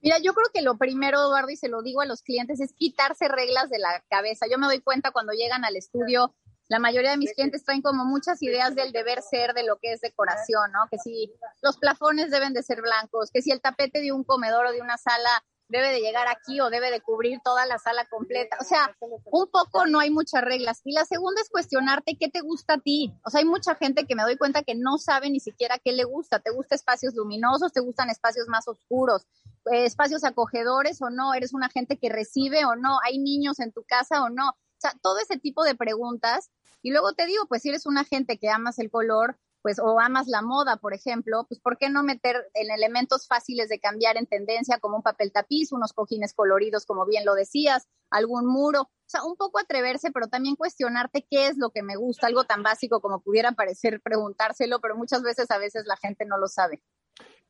[0.00, 2.72] Mira, yo creo que lo primero, Eduardo, y se lo digo a los clientes, es
[2.72, 4.46] quitarse reglas de la cabeza.
[4.50, 6.34] Yo me doy cuenta cuando llegan al estudio,
[6.68, 9.92] la mayoría de mis clientes traen como muchas ideas del deber ser de lo que
[9.92, 10.86] es decoración, ¿no?
[10.90, 14.66] Que si los plafones deben de ser blancos, que si el tapete de un comedor
[14.66, 18.06] o de una sala debe de llegar aquí o debe de cubrir toda la sala
[18.06, 18.56] completa.
[18.60, 20.80] O sea, un poco no hay muchas reglas.
[20.84, 23.12] Y la segunda es cuestionarte qué te gusta a ti.
[23.24, 25.92] O sea, hay mucha gente que me doy cuenta que no sabe ni siquiera qué
[25.92, 26.40] le gusta.
[26.40, 27.72] ¿Te gustan espacios luminosos?
[27.72, 29.26] ¿Te gustan espacios más oscuros?
[29.70, 31.34] Eh, ¿Espacios acogedores o no?
[31.34, 32.98] ¿Eres una gente que recibe o no?
[33.04, 34.48] ¿Hay niños en tu casa o no?
[34.48, 36.50] O sea, todo ese tipo de preguntas.
[36.82, 40.00] Y luego te digo, pues si eres una gente que amas el color, pues o
[40.00, 44.16] amas la moda, por ejemplo, pues ¿por qué no meter en elementos fáciles de cambiar
[44.16, 48.82] en tendencia como un papel tapiz, unos cojines coloridos, como bien lo decías, algún muro?
[48.82, 52.44] O sea, un poco atreverse, pero también cuestionarte qué es lo que me gusta, algo
[52.44, 56.46] tan básico como pudiera parecer preguntárselo, pero muchas veces a veces la gente no lo
[56.46, 56.82] sabe.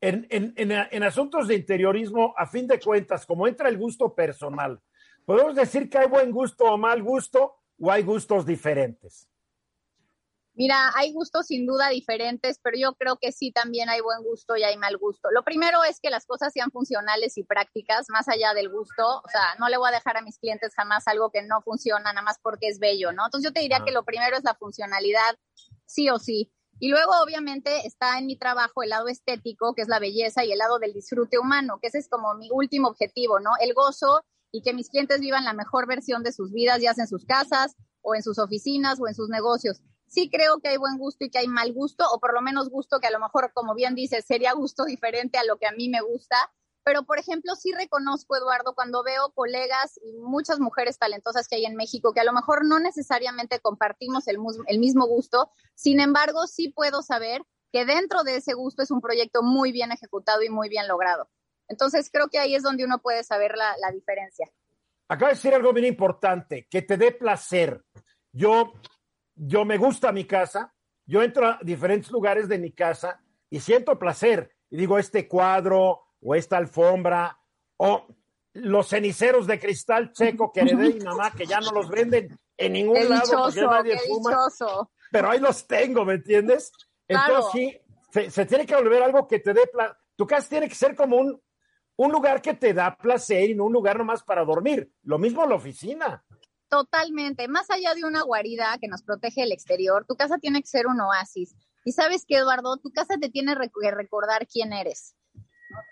[0.01, 4.15] En, en, en, en asuntos de interiorismo, a fin de cuentas, como entra el gusto
[4.15, 4.81] personal,
[5.25, 9.29] ¿podemos decir que hay buen gusto o mal gusto o hay gustos diferentes?
[10.59, 14.57] Mira, hay gustos sin duda diferentes, pero yo creo que sí también hay buen gusto
[14.57, 15.29] y hay mal gusto.
[15.31, 19.21] Lo primero es que las cosas sean funcionales y prácticas, más allá del gusto.
[19.23, 22.11] O sea, no le voy a dejar a mis clientes jamás algo que no funciona,
[22.11, 23.23] nada más porque es bello, ¿no?
[23.23, 25.37] Entonces yo te diría que lo primero es la funcionalidad,
[25.85, 26.51] sí o sí.
[26.77, 30.51] Y luego, obviamente, está en mi trabajo el lado estético, que es la belleza, y
[30.51, 33.51] el lado del disfrute humano, que ese es como mi último objetivo, ¿no?
[33.61, 37.05] El gozo y que mis clientes vivan la mejor versión de sus vidas, ya sea
[37.05, 40.77] en sus casas o en sus oficinas o en sus negocios sí creo que hay
[40.77, 43.19] buen gusto y que hay mal gusto, o por lo menos gusto que a lo
[43.19, 46.35] mejor, como bien dices, sería gusto diferente a lo que a mí me gusta.
[46.83, 51.65] Pero, por ejemplo, sí reconozco, Eduardo, cuando veo colegas y muchas mujeres talentosas que hay
[51.65, 56.47] en México, que a lo mejor no necesariamente compartimos el, el mismo gusto, sin embargo,
[56.47, 60.49] sí puedo saber que dentro de ese gusto es un proyecto muy bien ejecutado y
[60.49, 61.29] muy bien logrado.
[61.67, 64.49] Entonces, creo que ahí es donde uno puede saber la, la diferencia.
[65.07, 67.83] Acaba de decir algo bien importante, que te dé placer.
[68.31, 68.73] Yo
[69.39, 70.73] yo me gusta mi casa,
[71.05, 74.51] yo entro a diferentes lugares de mi casa y siento placer.
[74.69, 77.39] Y digo, este cuadro o esta alfombra
[77.77, 78.05] o
[78.53, 82.73] los ceniceros de cristal checo que heredé mi mamá, que ya no los venden en
[82.73, 84.49] ningún lado porque nadie fuma.
[85.11, 86.71] Pero ahí los tengo, ¿me entiendes?
[87.07, 87.51] Entonces
[88.11, 89.95] sí, se, tiene que volver algo que te dé placer.
[90.17, 91.41] Tu casa tiene que ser como un,
[91.95, 94.91] un lugar que te da placer y no un lugar nomás para dormir.
[95.03, 96.25] Lo mismo la oficina.
[96.69, 97.47] Totalmente.
[97.47, 100.87] Más allá de una guarida que nos protege el exterior, tu casa tiene que ser
[100.87, 101.55] un oasis.
[101.83, 105.15] Y sabes que, Eduardo, tu casa te tiene que recordar quién eres.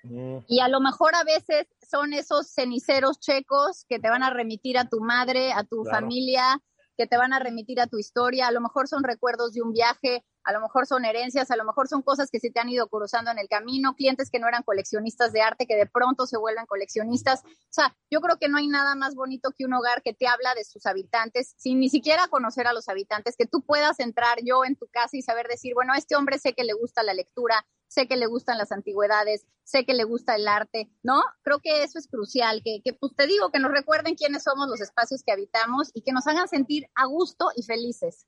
[0.03, 0.37] Mm.
[0.47, 4.77] Y a lo mejor a veces son esos ceniceros checos que te van a remitir
[4.77, 6.61] a tu madre, a tu familia,
[6.97, 8.47] que te van a remitir a tu historia.
[8.47, 11.65] A lo mejor son recuerdos de un viaje, a lo mejor son herencias, a lo
[11.65, 14.47] mejor son cosas que se te han ido cruzando en el camino, clientes que no
[14.47, 17.41] eran coleccionistas de arte, que de pronto se vuelven coleccionistas.
[17.43, 20.25] O sea, yo creo que no hay nada más bonito que un hogar que te
[20.25, 24.37] habla de sus habitantes, sin ni siquiera conocer a los habitantes, que tú puedas entrar
[24.41, 27.03] yo en tu casa y saber decir, bueno, a este hombre sé que le gusta
[27.03, 31.23] la lectura, sé que le gustan las antigüedades, sé que le gusta el arte, ¿no?
[31.41, 34.69] Creo que eso es crucial, que, que pues te digo, que nos recuerden quiénes somos
[34.69, 38.27] los espacios que habitamos y que nos hagan sentir a gusto y felices.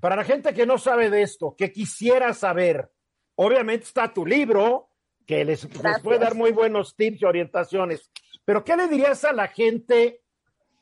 [0.00, 2.90] Para la gente que no sabe de esto, que quisiera saber,
[3.36, 4.88] obviamente está tu libro,
[5.26, 5.66] que les,
[6.02, 8.10] puede dar muy buenos tips y orientaciones,
[8.44, 10.22] pero ¿qué le dirías a la gente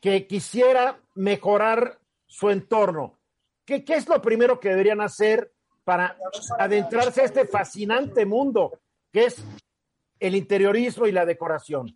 [0.01, 3.19] que quisiera mejorar su entorno?
[3.65, 6.17] ¿Qué, ¿Qué, es lo primero que deberían hacer para
[6.59, 8.79] adentrarse a este fascinante mundo
[9.11, 9.43] que es
[10.23, 11.93] el interiorismo y la decoración?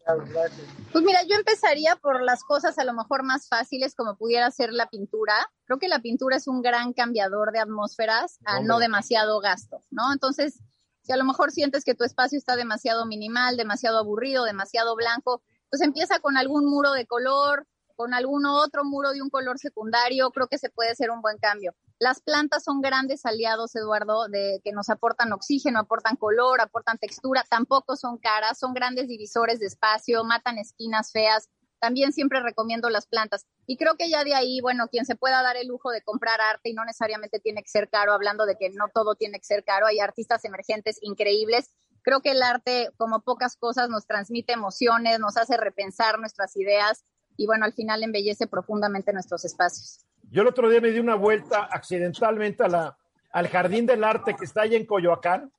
[0.91, 4.73] Pues mira, yo empezaría por las cosas a lo mejor más fáciles como pudiera ser
[4.73, 5.33] la pintura.
[5.65, 10.11] Creo que la pintura es un gran cambiador de atmósferas a no demasiado gasto, ¿no?
[10.11, 10.59] Entonces,
[11.03, 15.41] si a lo mejor sientes que tu espacio está demasiado minimal, demasiado aburrido, demasiado blanco,
[15.69, 20.31] pues empieza con algún muro de color, con algún otro muro de un color secundario,
[20.31, 21.73] creo que se puede hacer un buen cambio.
[21.99, 27.43] Las plantas son grandes aliados, Eduardo, de que nos aportan oxígeno, aportan color, aportan textura,
[27.49, 31.49] tampoco son caras, son grandes divisores de espacio, matan esquinas feas.
[31.79, 33.47] También siempre recomiendo las plantas.
[33.65, 36.39] Y creo que ya de ahí, bueno, quien se pueda dar el lujo de comprar
[36.39, 39.45] arte y no necesariamente tiene que ser caro, hablando de que no todo tiene que
[39.45, 41.71] ser caro, hay artistas emergentes increíbles.
[42.03, 47.03] Creo que el arte, como pocas cosas, nos transmite emociones, nos hace repensar nuestras ideas
[47.37, 50.06] y bueno, al final embellece profundamente nuestros espacios.
[50.29, 52.97] Yo el otro día me di una vuelta accidentalmente a la,
[53.31, 55.51] al Jardín del Arte que está ahí en Coyoacán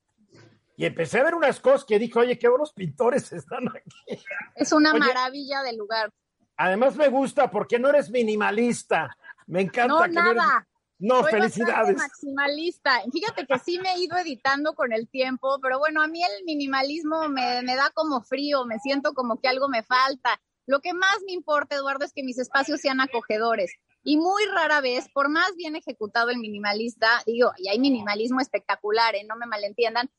[0.77, 4.23] y empecé a ver unas cosas que dije, oye, qué buenos pintores están aquí.
[4.55, 6.09] Es una maravilla de lugar.
[6.55, 9.15] Además me gusta porque no eres minimalista.
[9.47, 10.67] Me encanta no, que nada.
[10.99, 11.97] no No, felicidades.
[11.97, 13.01] maximalista.
[13.11, 16.45] Fíjate que sí me he ido editando con el tiempo, pero bueno, a mí el
[16.45, 20.39] minimalismo me, me da como frío, me siento como que algo me falta.
[20.65, 23.73] Lo que más me importa, Eduardo, es que mis espacios sean acogedores.
[24.09, 29.13] Y muy rara vez, por más bien ejecutado el minimalista, digo, y hay minimalismo espectacular,
[29.13, 29.23] ¿eh?
[29.29, 30.09] no me malentiendan,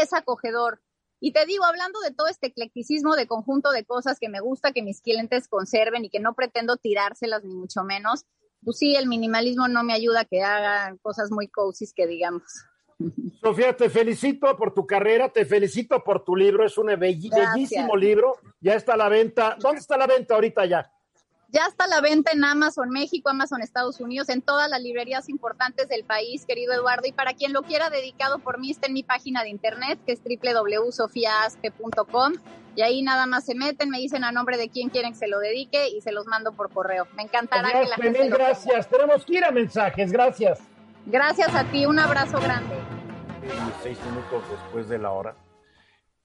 [0.00, 0.80] es acogedor.
[1.18, 4.70] Y te digo, hablando de todo este eclecticismo de conjunto de cosas que me gusta
[4.70, 8.24] que mis clientes conserven y que no pretendo tirárselas ni mucho menos,
[8.62, 12.44] pues sí, el minimalismo no me ayuda a que hagan cosas muy cozy que digamos.
[13.42, 18.36] Sofía, te felicito por tu carrera, te felicito por tu libro, es un bellísimo libro,
[18.60, 19.56] ya está a la venta.
[19.58, 20.92] ¿Dónde está la venta ahorita ya?
[21.52, 25.88] Ya está la venta en Amazon México, Amazon Estados Unidos, en todas las librerías importantes
[25.88, 27.08] del país, querido Eduardo.
[27.08, 30.12] Y para quien lo quiera dedicado por mí, está en mi página de internet, que
[30.12, 32.34] es www.sofiaaspe.com.
[32.76, 35.26] Y ahí nada más se meten, me dicen a nombre de quién quieren que se
[35.26, 37.08] lo dedique y se los mando por correo.
[37.16, 38.20] Me encantará que la gente.
[38.20, 38.88] Mil gracias.
[38.88, 40.12] Tenemos que ir a mensajes.
[40.12, 40.60] Gracias.
[41.06, 41.84] Gracias a ti.
[41.84, 42.76] Un abrazo grande.
[43.82, 45.34] Seis minutos después de la hora.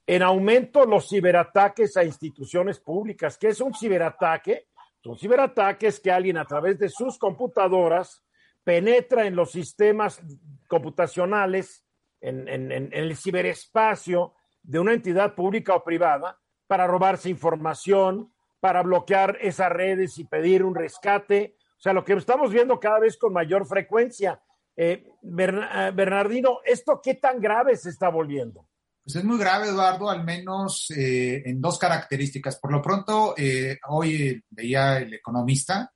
[0.05, 3.39] En aumento los ciberataques a instituciones públicas.
[3.39, 4.67] ¿Qué es un ciberataque?
[5.05, 8.25] Son ciberataques que alguien a través de sus computadoras
[8.63, 10.19] penetra en los sistemas
[10.67, 11.85] computacionales,
[12.21, 19.71] en, el ciberespacio de una entidad pública o privada para robarse información, para bloquear esas
[19.71, 21.55] redes y pedir un rescate.
[21.77, 24.41] O sea, lo que estamos viendo cada vez con mayor frecuencia.
[24.75, 28.65] Eh, Bernardino, ¿esto qué tan grave se está volviendo?
[29.05, 32.55] Pues es muy grave, Eduardo, al menos eh, en dos características.
[32.55, 35.93] Por lo pronto, eh, hoy veía el economista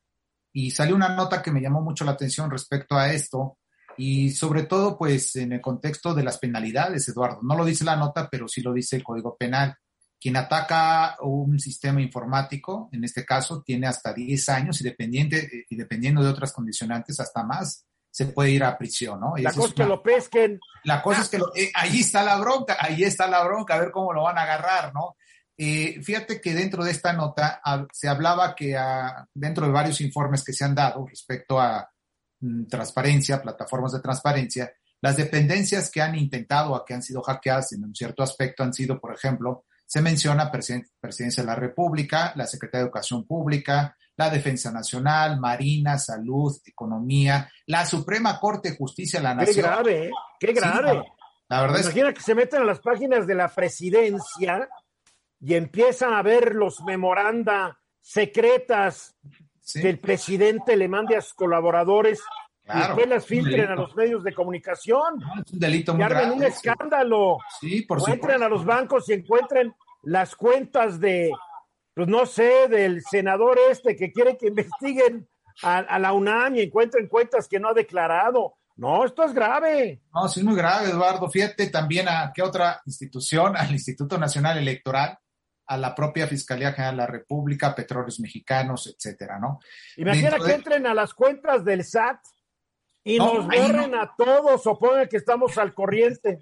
[0.54, 3.58] y salió una nota que me llamó mucho la atención respecto a esto
[3.98, 7.40] y sobre todo, pues en el contexto de las penalidades, Eduardo.
[7.42, 9.76] No lo dice la nota, pero sí lo dice el Código Penal.
[10.22, 15.76] Quien ataca un sistema informático, en este caso, tiene hasta 10 años y, dependiente, y
[15.76, 19.34] dependiendo de otras condicionantes, hasta más se puede ir a prisión, ¿no?
[19.38, 20.60] la cosa es que lo pesquen.
[20.84, 23.92] La cosa es que eh, ahí está la bronca, ahí está la bronca, a ver
[23.92, 25.16] cómo lo van a agarrar, ¿no?
[25.62, 28.78] Eh, fíjate que dentro de esta nota se hablaba que
[29.34, 31.90] dentro de varios informes que se han dado respecto a
[32.40, 37.74] mm, transparencia, plataformas de transparencia, las dependencias que han intentado o que han sido hackeadas
[37.74, 42.48] en un cierto aspecto han sido, por ejemplo, se menciona Presidencia de la República, la
[42.48, 49.20] Secretaría de Educación Pública, la Defensa Nacional, Marina, Salud, Economía, la Suprema Corte de Justicia
[49.20, 49.56] de la Nación.
[49.56, 50.12] Qué grave, ¿eh?
[50.38, 51.04] qué grave.
[51.48, 54.68] la, verdad Imagina que se meten a las páginas de la presidencia
[55.40, 59.16] y empiezan a ver los memoranda secretas
[59.74, 62.20] que el presidente le mande a sus colaboradores
[62.66, 65.24] y después las filtren a los medios de comunicación.
[65.46, 67.38] es un delito muy y armen un escándalo.
[67.62, 71.32] Sí, por o entren a los bancos y encuentren las cuentas de
[72.00, 75.28] pues no sé, del senador este que quiere que investiguen
[75.64, 78.56] a, la UNAM y encuentren cuentas que no ha declarado.
[78.78, 80.02] No, esto es grave.
[80.14, 81.30] No, sí es muy grave, Eduardo.
[81.30, 85.20] Fíjate también a qué otra institución, al Instituto Nacional Electoral,
[85.68, 89.60] a la propia Fiscalía General de la República, Petróleos Mexicanos, etcétera, ¿no?
[89.98, 92.22] Imagina que entren a las cuentas del SAT
[93.04, 96.40] y nos borren a todos o pongan que estamos al corriente.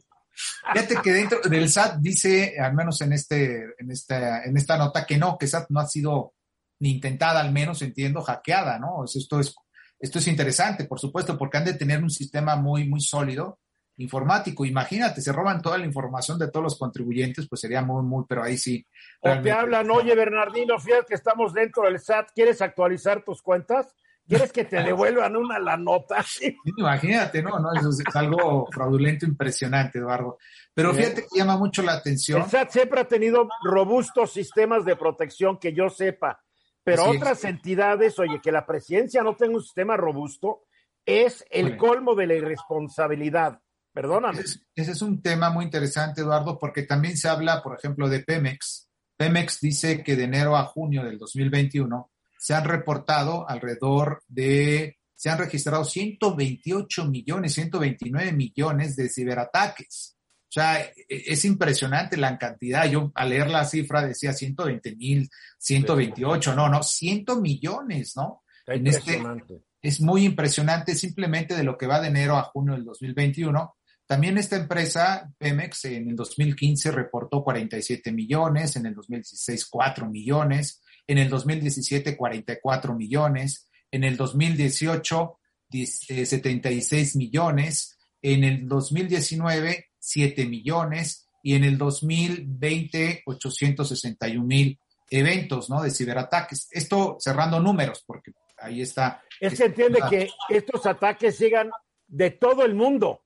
[0.73, 5.05] Fíjate que dentro del SAT dice, al menos en, este, en, esta, en esta nota,
[5.05, 6.33] que no, que SAT no ha sido
[6.79, 9.03] ni intentada, al menos entiendo, hackeada, ¿no?
[9.05, 9.55] Esto es,
[9.99, 13.59] esto es interesante, por supuesto, porque han de tener un sistema muy, muy sólido
[13.97, 14.63] informático.
[14.63, 18.43] Imagínate, se roban toda la información de todos los contribuyentes, pues sería muy, muy, pero
[18.43, 18.85] ahí sí.
[19.21, 23.95] O te hablan, oye, Bernardino, fíjate que estamos dentro del SAT, ¿quieres actualizar tus cuentas?
[24.27, 26.17] ¿Quieres que te devuelvan una la nota?
[26.77, 27.57] Imagínate, ¿no?
[27.59, 30.37] no eso es, algo fraudulento impresionante, Eduardo.
[30.73, 32.41] Pero fíjate que llama mucho la atención.
[32.41, 36.41] El SAT siempre ha tenido robustos sistemas de protección que yo sepa,
[36.83, 40.65] pero otras entidades, oye, que la presidencia no tenga un sistema robusto,
[41.05, 43.59] es el colmo de la irresponsabilidad.
[43.93, 44.41] Perdóname.
[44.41, 48.89] ese es un tema muy interesante, Eduardo, porque también se habla, por ejemplo, de Pemex.
[49.17, 55.29] Pemex dice que de enero a junio del 2021 se han reportado alrededor de, se
[55.29, 60.17] han registrado 128 millones, 129 millones de ciberataques.
[60.49, 62.85] O sea, e, es impresionante la cantidad.
[62.89, 68.43] Yo al leer la cifra decía 120 mil, 128, no, no, 100 millones, ¿no?
[68.65, 69.21] En este,
[69.81, 73.75] es muy impresionante simplemente de lo que va de enero a junio del 2021.
[74.05, 80.81] También esta empresa, Pemex, en el 2015 reportó 47 millones, en el 2016 4 millones,
[81.07, 85.39] en el 2017 44 millones, en el 2018
[85.69, 95.69] 76 eh, millones, en el 2019 7 millones y en el 2020 861 mil eventos
[95.69, 95.81] ¿no?
[95.81, 96.67] de ciberataques.
[96.71, 99.21] Esto cerrando números, porque ahí está.
[99.39, 101.69] Es que entiende que estos ataques llegan
[102.07, 103.23] de todo el mundo.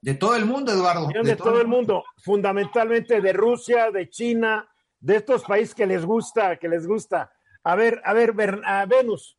[0.00, 1.08] De todo el mundo, Eduardo.
[1.08, 4.68] de, todo, el mundo, fundamentalmente de Rusia, de China,
[5.04, 7.30] de estos países que les gusta, que les gusta.
[7.62, 8.32] A ver, a ver,
[8.64, 9.36] a Venus.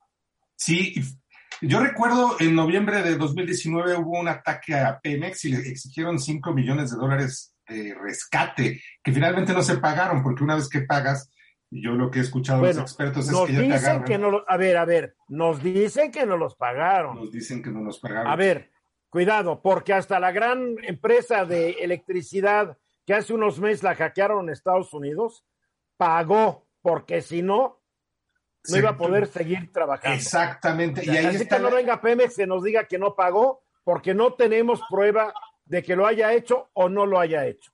[0.56, 0.94] Sí,
[1.60, 6.54] yo recuerdo en noviembre de 2019 hubo un ataque a Pemex y le exigieron 5
[6.54, 11.32] millones de dólares de rescate, que finalmente no se pagaron, porque una vez que pagas,
[11.72, 14.58] yo lo que he escuchado de los expertos es que ya dicen Que no a
[14.58, 17.16] ver, a ver, nos dicen que no los pagaron.
[17.16, 18.32] Nos dicen que no los pagaron.
[18.32, 18.70] A ver,
[19.10, 24.54] cuidado, porque hasta la gran empresa de electricidad que hace unos meses la hackearon en
[24.54, 25.44] Estados Unidos,
[25.98, 27.82] pagó, porque si no,
[28.68, 30.16] no iba a poder seguir trabajando.
[30.16, 31.04] Exactamente.
[31.06, 34.14] Y ahí Así está que no venga Pemex que nos diga que no pagó, porque
[34.14, 35.34] no tenemos prueba
[35.66, 37.72] de que lo haya hecho o no lo haya hecho.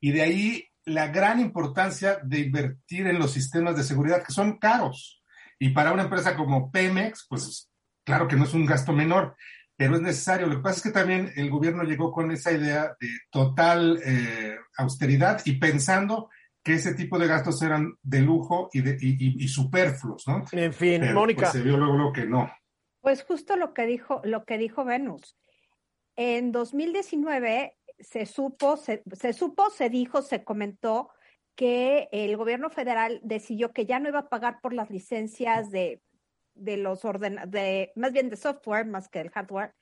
[0.00, 4.58] Y de ahí la gran importancia de invertir en los sistemas de seguridad que son
[4.58, 5.22] caros.
[5.58, 7.70] Y para una empresa como Pemex, pues
[8.04, 9.36] claro que no es un gasto menor,
[9.76, 10.48] pero es necesario.
[10.48, 14.56] Lo que pasa es que también el gobierno llegó con esa idea de total eh,
[14.76, 16.30] austeridad y pensando
[16.62, 20.44] que ese tipo de gastos eran de lujo y, de, y, y- y superfluos, ¿no?
[20.52, 21.40] En fin, Pero, Mónica.
[21.42, 22.50] pues, se vio luego, luego que no.
[23.00, 25.36] Pues justo lo que dijo, lo que dijo Venus.
[26.16, 31.10] En 2019 se supo, se, se supo, se dijo, se comentó
[31.54, 36.00] que el gobierno federal decidió que ya no iba a pagar por las licencias de,
[36.54, 39.74] de los orden, de, más bien de software más que del hardware.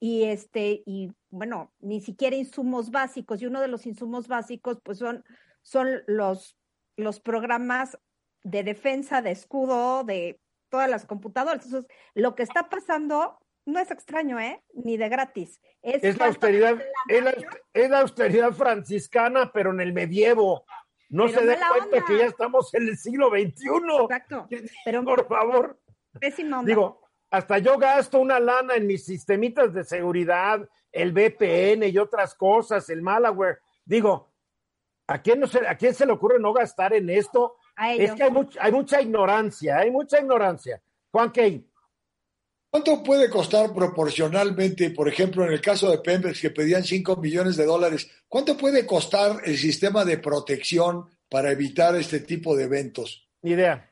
[0.00, 3.40] Y este, y bueno, ni siquiera insumos básicos.
[3.40, 5.24] Y uno de los insumos básicos, pues son,
[5.62, 6.58] son los,
[6.96, 7.98] los programas
[8.42, 11.64] de defensa, de escudo, de todas las computadoras.
[11.64, 14.62] Entonces, lo que está pasando no es extraño, ¿eh?
[14.74, 15.60] Ni de gratis.
[15.82, 17.34] Es, Es la austeridad, es la,
[17.74, 20.64] es la austeridad franciscana, pero en el medievo.
[21.08, 22.04] No Pero se den cuenta onda.
[22.06, 23.68] que ya estamos en el siglo XXI.
[24.02, 24.48] Exacto.
[24.84, 25.78] Pero Por favor.
[26.18, 26.68] pésima onda.
[26.70, 32.34] Digo, hasta yo gasto una lana en mis sistemitas de seguridad, el VPN y otras
[32.34, 33.58] cosas, el malware.
[33.84, 34.31] Digo,
[35.12, 37.56] ¿a quién, no se, ¿a quién se le ocurre no gastar en esto?
[37.76, 40.82] a Es que hay, much- hay mucha ignorancia, hay mucha ignorancia.
[41.10, 41.68] Juan Key,
[42.70, 47.56] ¿Cuánto puede costar proporcionalmente, por ejemplo, en el caso de Pemex, que pedían 5 millones
[47.58, 53.28] de dólares, cuánto puede costar el sistema de protección para evitar este tipo de eventos?
[53.42, 53.90] ni idea.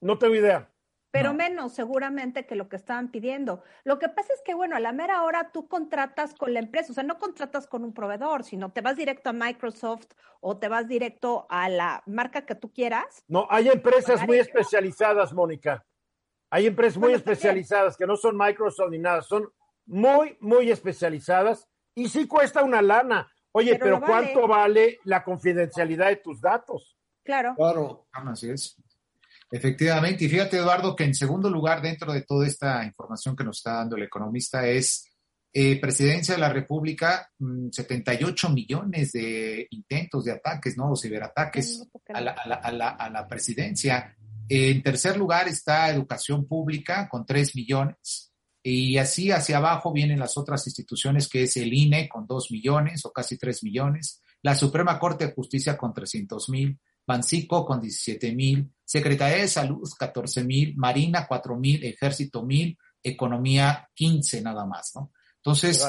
[0.00, 0.70] No tengo idea.
[1.14, 1.34] Pero No.
[1.38, 3.62] menos seguramente que lo que estaban pidiendo.
[3.84, 6.90] Lo que pasa es que, bueno, a la mera hora tú contratas con la empresa,
[6.90, 10.08] o sea, no contratas con un proveedor, sino te vas directo a Microsoft
[10.40, 13.22] o te vas directo a la marca que tú quieras.
[13.28, 15.86] No, hay empresas muy especializadas, Mónica.
[16.50, 19.48] Hay empresas muy Bueno, especializadas que no son Microsoft ni nada, son
[19.86, 23.30] muy, muy especializadas y sí cuesta una lana.
[23.52, 24.32] Oye, Pero pero, lo vale.
[24.32, 26.98] ¿cuánto vale la confidencialidad de tus datos?
[27.22, 27.54] Claro.
[27.56, 28.06] Claro.
[28.12, 28.76] Así es.
[29.56, 30.24] Efectivamente.
[30.24, 33.74] Y fíjate, Eduardo, que en segundo lugar, dentro de toda esta información que nos está
[33.74, 35.08] dando el economista, es
[35.56, 40.90] eh, Presidencia de la República, mm, 78 millones de intentos de ataques, ¿no?
[40.90, 44.16] O ciberataques a la, a la- a la- a la presidencia.
[44.48, 48.32] En tercer lugar está Educación Pública con 3 millones.
[48.64, 53.04] Y así hacia abajo vienen las otras instituciones, que es el INE con 2 millones
[53.04, 58.32] o casi 3 millones, la Suprema Corte de Justicia con 300 mil, Bancico con 17
[58.34, 64.92] mil, Secretaría de Salud 14 mil, Marina 4 mil, Ejército mil, Economía 15 nada más,
[64.94, 65.12] ¿no?
[65.36, 65.86] Entonces,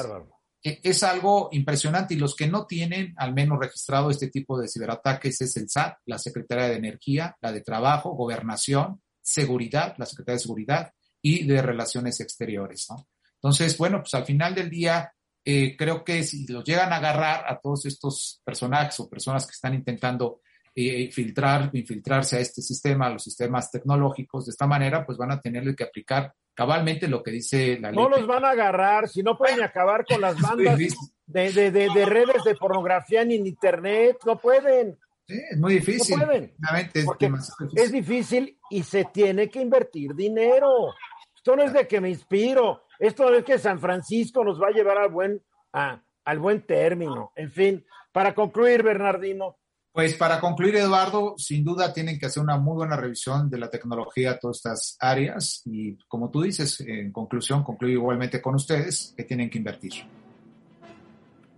[0.62, 4.68] eh, es algo impresionante y los que no tienen al menos registrado este tipo de
[4.68, 10.36] ciberataques es el SAT, la Secretaría de Energía, la de Trabajo, Gobernación, Seguridad, la Secretaría
[10.36, 10.92] de Seguridad
[11.22, 13.08] y de Relaciones Exteriores, ¿no?
[13.34, 15.12] Entonces, bueno, pues al final del día,
[15.44, 19.52] eh, creo que si los llegan a agarrar a todos estos personajes o personas que
[19.52, 20.40] están intentando
[20.76, 25.32] eh, filtrar, infiltrarse a este sistema, a los sistemas tecnológicos, de esta manera, pues van
[25.32, 27.98] a tenerle que aplicar cabalmente lo que dice la ley.
[27.98, 31.88] No los van a agarrar, si no pueden acabar con las bandas de, de- de-
[31.94, 34.98] de redes de pornografía ni en internet, no pueden,
[35.28, 36.16] Sí, es muy difícil.
[36.20, 36.54] No pueden.
[36.94, 37.68] Es porque difícil.
[37.74, 40.94] es difícil y se tiene que invertir dinero.
[41.34, 44.70] Esto no es de que me inspiro, esto es que San Francisco nos va a
[44.72, 47.32] llevar al buen, a- al buen término.
[47.34, 49.56] En fin, para concluir, Bernardino,
[49.96, 53.70] Pues para concluir, Eduardo, sin duda tienen que hacer una muy buena revisión de la
[53.70, 59.14] tecnología a todas estas áreas y como tú dices, en conclusión, concluyo igualmente con ustedes
[59.16, 59.94] que tienen que invertir.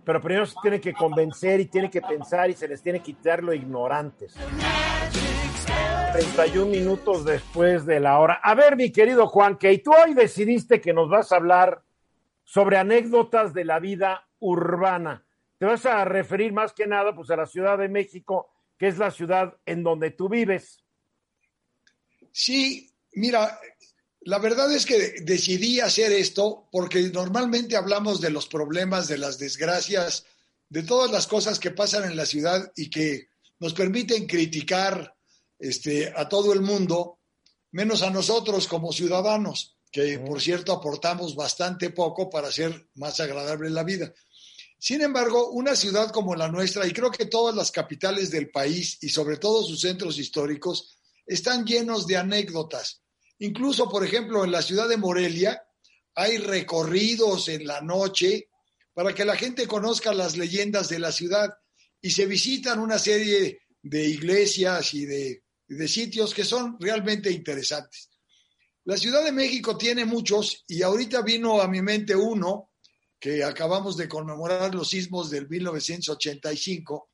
[0.05, 3.13] pero primero se tienen que convencer y tienen que pensar y se les tiene que
[3.13, 4.33] quitar lo ignorantes.
[6.13, 8.39] 31 minutos después de la hora.
[8.41, 11.83] A ver, mi querido Juan, que tú hoy decidiste que nos vas a hablar
[12.45, 15.25] sobre anécdotas de la vida urbana.
[15.59, 18.97] Te vas a referir más que nada pues a la Ciudad de México, que es
[18.97, 20.79] la ciudad en donde tú vives.
[22.31, 23.59] Sí, mira,
[24.21, 29.37] la verdad es que decidí hacer esto porque normalmente hablamos de los problemas, de las
[29.37, 30.25] desgracias,
[30.69, 33.27] de todas las cosas que pasan en la ciudad y que
[33.59, 35.13] nos permiten criticar
[35.57, 37.19] este, a todo el mundo,
[37.71, 43.69] menos a nosotros como ciudadanos, que por cierto aportamos bastante poco para hacer más agradable
[43.69, 44.13] la vida.
[44.79, 48.97] Sin embargo, una ciudad como la nuestra, y creo que todas las capitales del país
[49.01, 53.03] y sobre todo sus centros históricos, están llenos de anécdotas.
[53.39, 55.61] Incluso, por ejemplo, en la ciudad de Morelia
[56.15, 58.49] hay recorridos en la noche
[58.93, 61.53] para que la gente conozca las leyendas de la ciudad
[62.01, 68.09] y se visitan una serie de iglesias y de sitios que son realmente interesantes.
[68.85, 72.68] La Ciudad de México tiene muchos y ahorita vino a mi mente uno
[73.19, 77.09] que acabamos de conmemorar los sismos del 1985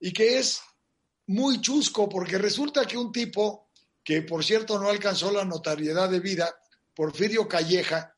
[0.00, 0.60] y que es
[1.28, 3.70] muy chusco porque resulta que un tipo
[4.02, 6.52] que por cierto no alcanzó la notariedad de vida,
[6.94, 8.16] Porfirio Calleja,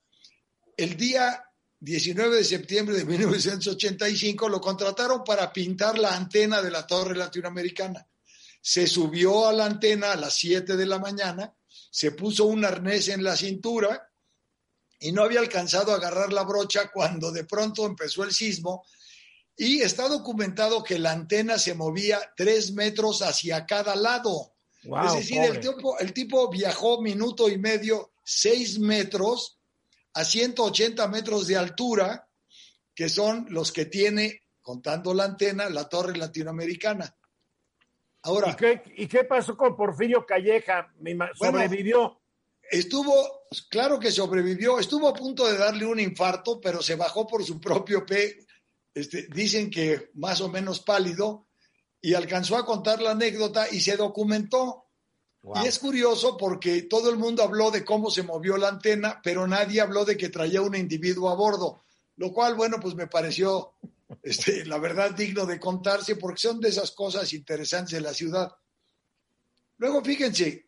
[0.76, 1.44] el día
[1.80, 8.06] 19 de septiembre de 1985 lo contrataron para pintar la antena de la torre latinoamericana.
[8.62, 11.54] Se subió a la antena a las 7 de la mañana,
[11.90, 14.09] se puso un arnés en la cintura
[15.00, 18.84] y no había alcanzado a agarrar la brocha cuando de pronto empezó el sismo
[19.56, 24.54] y está documentado que la antena se movía tres metros hacia cada lado.
[24.82, 29.58] es decir, el tipo, el tipo viajó minuto y medio, seis metros
[30.14, 32.28] a 180 metros de altura,
[32.94, 37.16] que son los que tiene, contando la antena, la torre latinoamericana.
[38.22, 38.56] Ahora,
[38.96, 40.92] ¿Y qué, pasó con Porfirio Calleja?
[41.34, 42.20] ¿Sobrevivió?
[42.70, 47.44] estuvo, claro que sobrevivió, estuvo a punto de darle un infarto, pero se bajó por
[47.44, 48.46] su propio pe,
[48.94, 51.46] este, dicen que más o menos pálido,
[52.00, 54.86] y alcanzó a contar la anécdota y se documentó.
[55.62, 59.46] Y es curioso porque todo el mundo habló de cómo se movió la antena, pero
[59.46, 61.82] nadie habló de que traía un individuo a bordo,
[62.16, 63.72] lo cual, bueno, pues me pareció,
[64.22, 68.52] este, la verdad, digno de contarse porque son de esas cosas interesantes de la ciudad.
[69.78, 70.66] Luego, fíjense,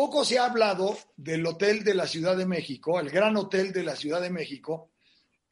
[0.00, 3.82] poco se ha hablado del Hotel de la Ciudad de México, el Gran Hotel de
[3.82, 4.92] la Ciudad de México,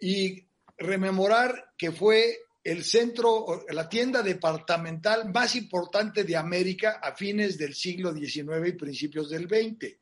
[0.01, 0.43] y
[0.79, 2.35] rememorar que fue
[2.65, 8.73] el centro, la tienda departamental más importante de América a fines del siglo XIX y
[8.73, 9.99] principios del XX.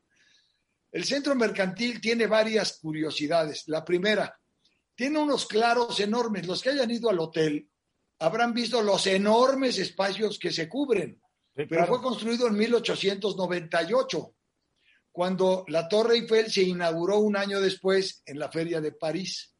[0.92, 3.64] El centro mercantil tiene varias curiosidades.
[3.66, 4.38] La primera,
[4.94, 6.46] tiene unos claros enormes.
[6.46, 7.68] Los que hayan ido al hotel
[8.20, 11.20] habrán visto los enormes espacios que se cubren.
[11.52, 14.35] Pero fue construido en 1898,
[15.16, 19.50] cuando la Torre Eiffel se inauguró un año después en la Feria de París.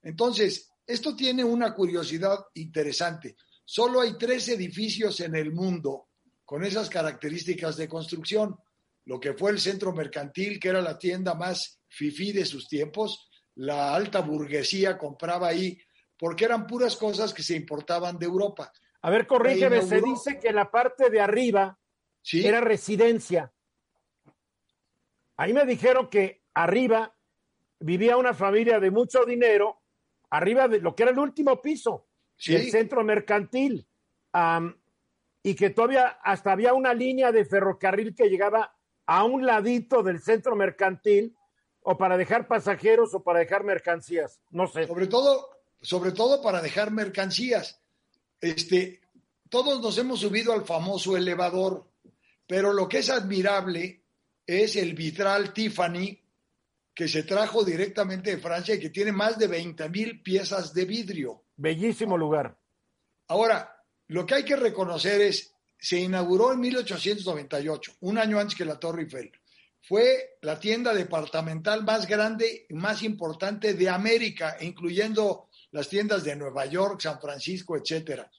[0.00, 3.34] Entonces, esto tiene una curiosidad interesante.
[3.64, 6.10] Solo hay tres edificios en el mundo
[6.44, 8.56] con esas características de construcción.
[9.06, 13.28] Lo que fue el centro mercantil, que era la tienda más fifí de sus tiempos,
[13.56, 15.76] la alta burguesía compraba ahí
[16.16, 18.70] porque eran puras cosas que se importaban de Europa.
[19.00, 21.76] A ver, corrígeme, se dice que la parte de arriba
[22.32, 23.51] era residencia.
[25.36, 27.14] Ahí me dijeron que arriba
[27.80, 29.82] vivía una familia de mucho dinero
[30.30, 32.06] arriba de lo que era el último piso
[32.46, 33.86] del centro mercantil.
[35.44, 38.74] y que todavía hasta había una línea de ferrocarril que llegaba
[39.06, 41.36] a un ladito del centro mercantil
[41.82, 44.86] o para dejar pasajeros o para dejar mercancías, no sé.
[44.86, 45.48] Sobre todo,
[45.80, 47.80] sobre todo para dejar mercancías.
[48.40, 49.00] Este,
[49.50, 51.88] todos nos hemos subido al famoso elevador,
[52.46, 54.01] pero lo que es admirable
[54.46, 56.18] es el vitral Tiffany
[56.94, 60.84] que se trajo directamente de Francia y que tiene más de 20 mil piezas de
[60.84, 61.44] vidrio.
[61.56, 62.58] Bellísimo lugar.
[63.28, 63.76] Ahora,
[64.08, 68.78] lo que hay que reconocer es, se inauguró en 1898, un año antes que la
[68.78, 69.32] Torre Eiffel.
[69.80, 76.36] Fue la tienda departamental más grande y más importante de América, incluyendo las tiendas de
[76.36, 78.30] Nueva York, San Francisco, etcétera.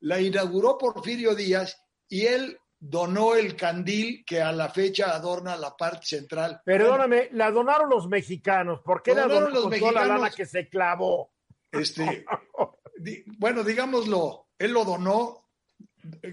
[0.00, 5.76] La inauguró Porfirio Díaz y él donó el candil que a la fecha adorna la
[5.76, 6.62] parte central.
[6.64, 8.80] Perdóname, la donaron los mexicanos.
[8.80, 9.94] ¿Por qué la donaron los mexicanos?
[9.94, 11.30] Toda la lana que se clavó.
[11.70, 12.24] Este,
[13.38, 15.48] bueno, digámoslo, él lo donó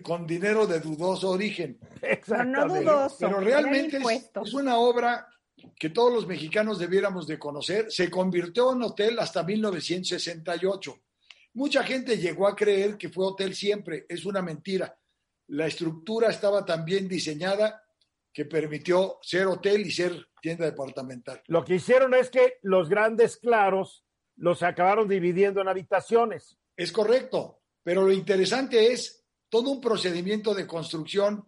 [0.02, 1.80] con dinero de dudoso origen.
[2.02, 2.90] Exactamente.
[3.20, 5.28] Pero realmente es, es, una obra
[5.78, 7.92] que todos los mexicanos debiéramos de conocer.
[7.92, 11.00] Se convirtió en hotel hasta 1968.
[11.54, 14.08] Mucha gente llegó a creer que fue hotel siempre.
[14.10, 14.99] Es una mentira
[15.50, 17.84] la estructura estaba tan bien diseñada
[18.32, 21.42] que permitió ser hotel y ser tienda departamental.
[21.48, 26.58] Lo que hicieron es que los grandes claros los acabaron dividiendo en habitaciones.
[26.78, 31.46] Es correcto, pero lo interesante es todo un procedimiento de construcción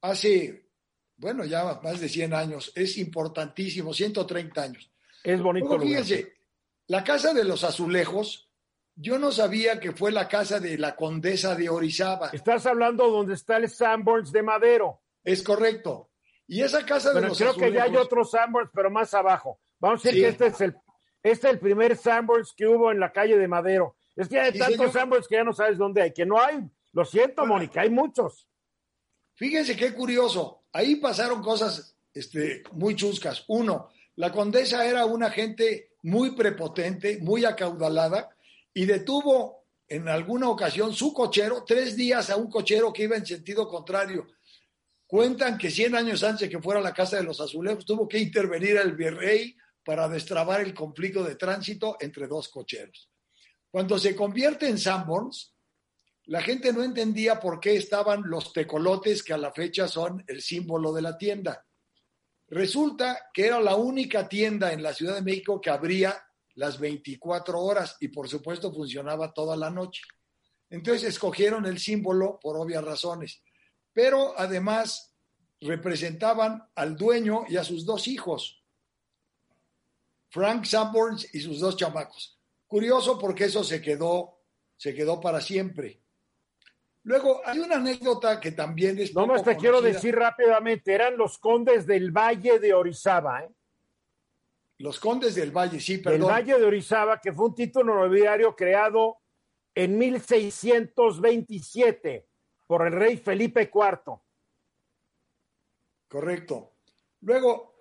[0.00, 0.70] hace,
[1.16, 4.90] bueno, ya más de 100 años, es importantísimo, 130 años.
[5.22, 5.78] Es bonito.
[5.78, 6.34] fíjense,
[6.86, 8.49] la Casa de los Azulejos
[9.00, 12.30] yo no sabía que fue la casa de la condesa de Orizaba.
[12.32, 15.00] Estás hablando donde está el Sanborns de Madero.
[15.24, 16.10] Es correcto.
[16.46, 19.58] Y esa casa de los creo que ya hay otros Sanborns, pero más abajo.
[19.78, 20.76] Vamos a decir que este es el
[21.22, 23.96] este es el primer Sanborns que hubo en la calle de Madero.
[24.16, 26.60] Es que hay tantos Sanborns que ya no sabes dónde hay, que no hay.
[26.92, 28.46] Lo siento, Mónica, hay muchos.
[29.34, 30.64] Fíjense qué curioso.
[30.72, 33.44] Ahí pasaron cosas este, muy chuscas.
[33.48, 38.30] Uno, la condesa era una gente muy prepotente, muy acaudalada,
[38.74, 43.26] y detuvo en alguna ocasión su cochero, tres días a un cochero que iba en
[43.26, 44.28] sentido contrario.
[45.06, 48.76] Cuentan que 100 años antes que fuera la Casa de los Azulejos tuvo que intervenir
[48.76, 53.10] el virrey para destrabar el conflicto de tránsito entre dos cocheros.
[53.68, 55.52] Cuando se convierte en Sanborns,
[56.26, 60.42] la gente no entendía por qué estaban los tecolotes que a la fecha son el
[60.42, 61.66] símbolo de la tienda.
[62.46, 66.22] Resulta que era la única tienda en la Ciudad de México que abría
[66.60, 70.02] las 24 horas y por supuesto funcionaba toda la noche.
[70.68, 73.42] Entonces escogieron el símbolo por obvias razones,
[73.94, 75.16] pero además
[75.62, 78.62] representaban al dueño y a sus dos hijos,
[80.28, 82.38] Frank Sanborns y sus dos chamacos.
[82.66, 84.42] Curioso porque eso se quedó,
[84.76, 86.02] se quedó para siempre.
[87.04, 89.14] Luego, hay una anécdota que también es.
[89.14, 93.50] No más te quiero decir rápidamente: eran los condes del Valle de Orizaba, ¿eh?
[94.80, 96.22] Los condes del Valle, sí, perdón.
[96.22, 99.18] El Valle de Orizaba, que fue un título nobiliario creado
[99.74, 102.26] en 1627
[102.66, 104.18] por el rey Felipe IV.
[106.08, 106.72] Correcto.
[107.20, 107.74] Luego,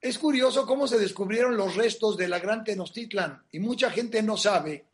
[0.00, 4.36] es curioso cómo se descubrieron los restos de la Gran Tenochtitlan y mucha gente no
[4.36, 4.86] sabe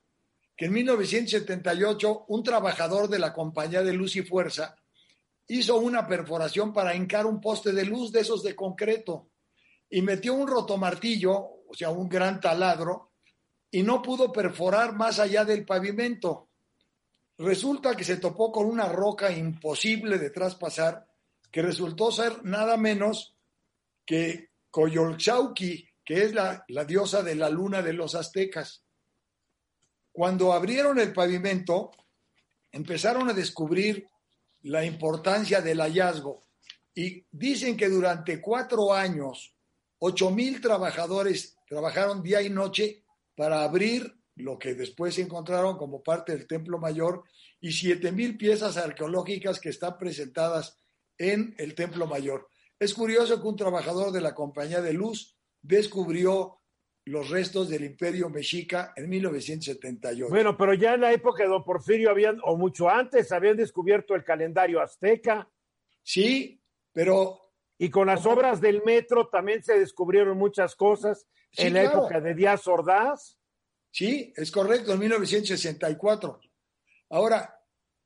[0.56, 4.74] que en 1978 un trabajador de la compañía de Luz y Fuerza
[5.48, 9.31] hizo una perforación para hincar un poste de luz de esos de concreto
[9.92, 11.34] y metió un rotomartillo,
[11.68, 13.10] o sea, un gran taladro,
[13.70, 16.48] y no pudo perforar más allá del pavimento.
[17.36, 21.06] Resulta que se topó con una roca imposible de traspasar,
[21.50, 23.36] que resultó ser nada menos
[24.06, 28.82] que Coyolxauqui, que es la, la diosa de la luna de los aztecas.
[30.10, 31.90] Cuando abrieron el pavimento,
[32.70, 34.08] empezaron a descubrir
[34.62, 36.44] la importancia del hallazgo
[36.94, 39.54] y dicen que durante cuatro años,
[40.04, 43.04] ocho mil trabajadores trabajaron día y noche
[43.36, 47.22] para abrir lo que después encontraron como parte del Templo Mayor
[47.60, 50.76] y siete mil piezas arqueológicas que están presentadas
[51.18, 52.48] en el Templo Mayor.
[52.80, 56.58] Es curioso que un trabajador de la Compañía de Luz descubrió
[57.04, 60.30] los restos del imperio mexica en 1978.
[60.30, 64.16] Bueno, pero ya en la época de don Porfirio habían, o mucho antes, habían descubierto
[64.16, 65.48] el calendario azteca.
[66.02, 66.60] Sí,
[66.92, 67.41] pero...
[67.82, 71.98] Y con las obras del metro también se descubrieron muchas cosas Sí, en la claro.
[71.98, 73.36] época de Díaz Ordaz.
[73.90, 76.40] Sí, es correcto, en 1964.
[77.10, 77.60] Ahora,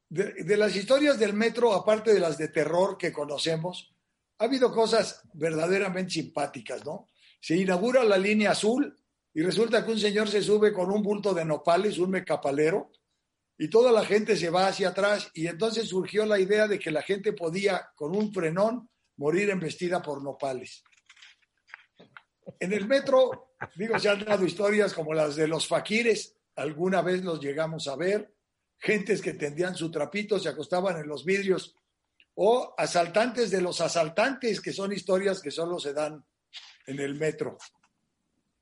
[0.09, 3.95] de, de las historias del metro, aparte de las de terror que conocemos,
[4.39, 7.09] ha habido cosas verdaderamente simpáticas, ¿no?
[7.39, 8.99] Se inaugura la línea azul
[9.35, 12.93] y resulta que un señor se sube con un bulto de nopales, un mecapalero,
[13.59, 16.91] y toda la gente se va hacia atrás y entonces surgió la idea de que
[16.91, 20.85] la gente podía, con un frenón, morir embestida por nopales.
[22.61, 27.25] En el metro, digo, se han dado historias como las de los faquires, alguna vez
[27.25, 28.35] los llegamos a ver,
[28.79, 31.75] gentes que tendían su trapito, se acostaban en los vidrios,
[32.35, 36.25] o asaltantes de los asaltantes, que son historias que solo se dan
[36.87, 37.59] en el metro.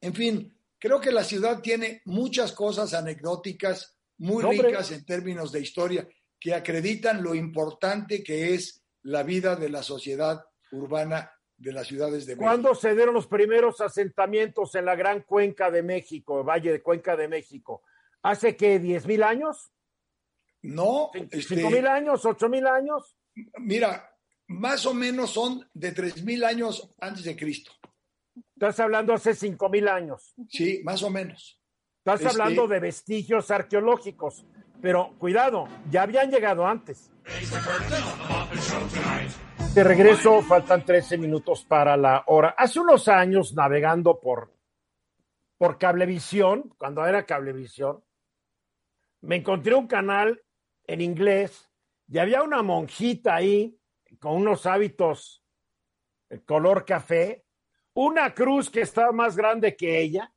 [0.00, 5.50] En fin, creo que la ciudad tiene muchas cosas anecdóticas muy No, ricas en términos
[5.50, 11.72] de historia que acreditan lo importante que es la vida de la sociedad urbana de
[11.72, 12.44] las ciudades de México.
[12.44, 17.16] ¿Cuándo se dieron los primeros asentamientos en la gran cuenca de México, Valle de Cuenca
[17.16, 17.82] de México?
[18.22, 19.70] ¿Hace que diez mil años?
[20.62, 22.24] No, este, ¿Cinco mil años?
[22.24, 23.16] ¿Ocho mil años?
[23.58, 24.10] mira,
[24.46, 27.72] más o menos son de 3000 años antes de Cristo.
[28.54, 30.34] Estás hablando hace cinco mil años.
[30.48, 31.60] Sí, más o menos.
[31.98, 34.46] Estás Este- hablando de vestigios arqueológicos.
[34.84, 37.10] Pero cuidado, ya habían llegado antes.
[39.74, 42.54] De regreso, faltan 13 minutos para la hora.
[42.58, 44.52] Hace unos años, navegando por,
[45.56, 48.04] por Cablevisión, cuando era Cablevisión,
[49.22, 50.42] me encontré un canal
[50.86, 51.70] en inglés
[52.06, 53.80] y había una monjita ahí
[54.20, 55.42] con unos hábitos
[56.28, 57.46] eh, color café,
[57.94, 60.30] una cruz que estaba más grande que ella,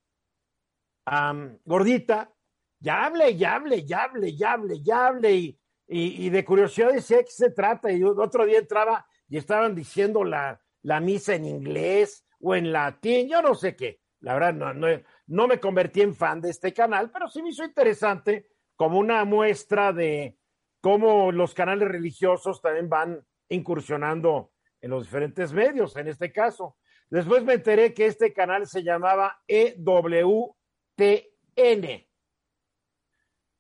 [1.66, 2.32] gordita,
[2.80, 6.94] ya hable, ya hable, ya hable, ya hable, ya hable, y, y, y de curiosidad
[6.94, 11.36] decía de qué se trata, y otro día entraba y estaban diciendo la, la misa
[11.36, 14.88] en inglés o en latín, yo no sé qué, la verdad no, no,
[15.28, 19.26] no me convertí en fan de este canal, pero sí me hizo interesante como una
[19.26, 20.38] muestra de
[20.82, 24.52] cómo los canales religiosos también van incursionando
[24.82, 26.78] en los diferentes medios, en este caso.
[27.10, 30.56] Después me enteré que este canal se llamaba EWTN,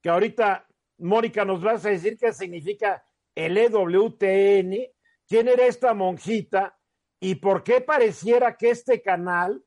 [0.07, 0.65] que ahorita,
[0.99, 3.05] Mónica, nos vas a decir qué significa
[3.35, 4.89] el EWTN,
[5.27, 6.79] quién era esta monjita
[7.19, 9.61] y por qué pareciera que este canal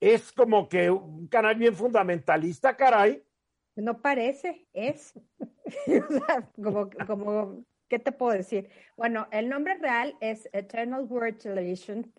[0.00, 3.22] es como que un canal bien fundamentalista, caray.
[3.76, 5.14] No parece, es.
[6.56, 8.68] Como, como ¿qué te puedo decir?
[8.96, 12.12] Bueno, el nombre real es Eternal Word Television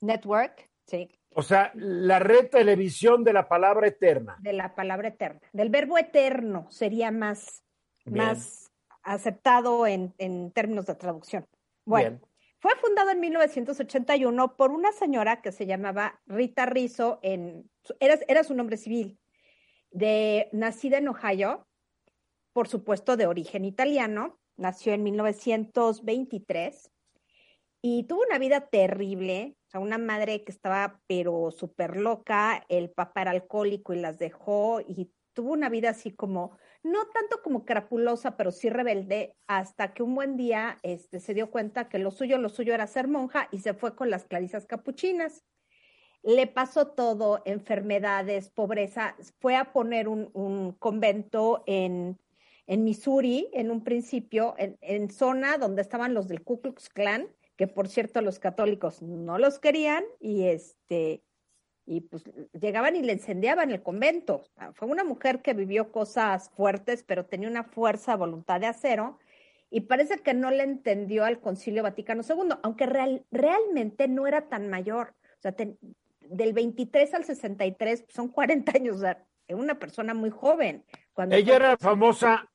[0.00, 1.08] Network, sí.
[1.32, 4.36] O sea, la red televisión de la palabra eterna.
[4.40, 5.40] De la palabra eterna.
[5.52, 7.62] Del verbo eterno sería más,
[8.04, 8.72] más
[9.02, 11.46] aceptado en, en, términos de traducción.
[11.84, 12.20] Bueno,
[12.58, 17.70] fue fundado en 1981 por una señora que se llamaba Rita Rizzo, en,
[18.00, 19.18] era, era su nombre civil,
[19.92, 21.66] de, nacida en Ohio,
[22.52, 26.90] por supuesto de origen italiano, nació en 1923
[27.82, 32.90] y tuvo una vida terrible, o sea, una madre que estaba pero súper loca, el
[32.90, 37.64] papá era alcohólico y las dejó y tuvo una vida así como, no tanto como
[37.64, 42.10] crapulosa, pero sí rebelde, hasta que un buen día este, se dio cuenta que lo
[42.10, 45.44] suyo, lo suyo era ser monja y se fue con las clarisas capuchinas.
[46.22, 52.18] Le pasó todo, enfermedades, pobreza, fue a poner un, un convento en
[52.70, 57.26] en Missouri, en un principio, en, zona donde estaban los del Ku Klux Klan,
[57.60, 61.22] que por cierto los católicos no los querían y este
[61.84, 62.24] y pues
[62.58, 64.46] llegaban y le incendiaban el convento.
[64.72, 69.18] Fue una mujer que vivió cosas fuertes, pero tenía una fuerza, voluntad de acero,
[69.68, 72.86] y parece que no le entendió al Concilio Vaticano II, aunque
[73.30, 75.14] realmente no era tan mayor.
[75.36, 80.82] O sea, del 23 al 63 son 40 años, o sea, una persona muy joven.
[81.12, 82.50] Cuando Ella era famosa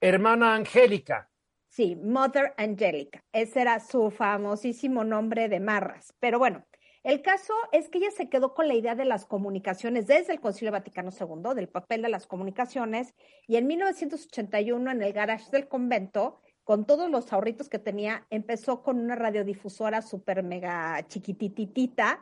[0.00, 1.27] hermana Angélica.
[1.68, 3.22] Sí, Mother Angelica.
[3.32, 6.14] Ese era su famosísimo nombre de Marras.
[6.18, 6.64] Pero bueno,
[7.04, 10.40] el caso es que ella se quedó con la idea de las comunicaciones desde el
[10.40, 13.14] Concilio Vaticano II, del papel de las comunicaciones,
[13.46, 18.82] y en 1981 en el garage del convento, con todos los ahorritos que tenía, empezó
[18.82, 22.20] con una radiodifusora súper mega chiquititita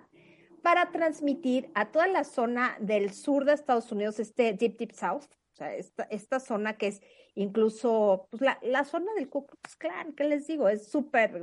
[0.63, 5.27] para transmitir a toda la zona del sur de Estados Unidos, este Deep Deep South,
[5.57, 7.03] o sea, esta, esta zona que es
[7.35, 10.69] incluso pues, la, la zona del Ku Klux Klan, ¿qué les digo?
[10.69, 11.43] Es súper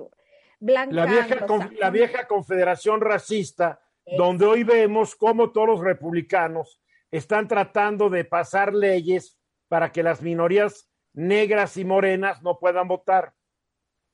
[0.60, 0.94] blanca.
[0.94, 1.48] La vieja,
[1.80, 3.82] la vieja confederación racista,
[4.16, 10.22] donde hoy vemos cómo todos los republicanos están tratando de pasar leyes para que las
[10.22, 13.34] minorías negras y morenas no puedan votar.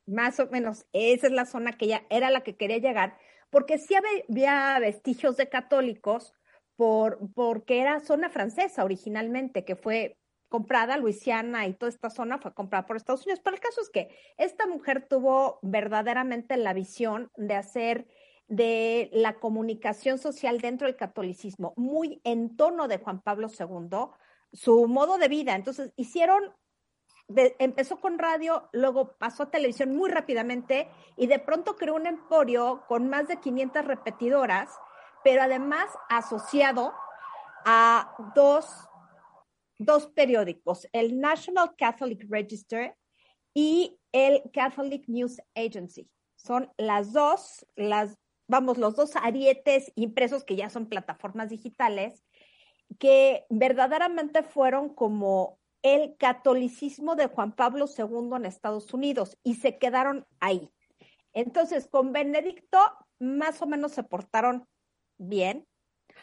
[0.05, 3.17] Más o menos, esa es la zona que ya era la que quería llegar,
[3.49, 6.33] porque sí había vestigios de católicos,
[6.79, 10.17] por, porque era zona francesa originalmente, que fue
[10.47, 13.41] comprada, Luisiana y toda esta zona fue comprada por Estados Unidos.
[13.43, 14.07] Pero el caso es que
[14.37, 18.07] esta mujer tuvo verdaderamente la visión de hacer
[18.47, 24.11] de la comunicación social dentro del catolicismo, muy en tono de Juan Pablo II,
[24.53, 25.55] su modo de vida.
[25.55, 26.55] Entonces, hicieron,
[27.27, 32.85] empezó con radio, luego pasó a televisión muy rápidamente y de pronto creó un emporio
[32.87, 34.69] con más de 500 repetidoras,
[35.23, 36.93] pero además asociado
[37.65, 38.89] a dos
[39.79, 42.95] dos periódicos, el National Catholic Register
[43.53, 46.07] y el Catholic News Agency.
[46.35, 48.17] Son las dos, las,
[48.47, 52.23] vamos, los dos arietes impresos que ya son plataformas digitales,
[52.99, 59.77] que verdaderamente fueron como el catolicismo de Juan Pablo II en Estados Unidos y se
[59.77, 60.69] quedaron ahí.
[61.31, 62.79] Entonces, con Benedicto
[63.19, 64.67] más o menos se portaron
[65.19, 65.67] bien,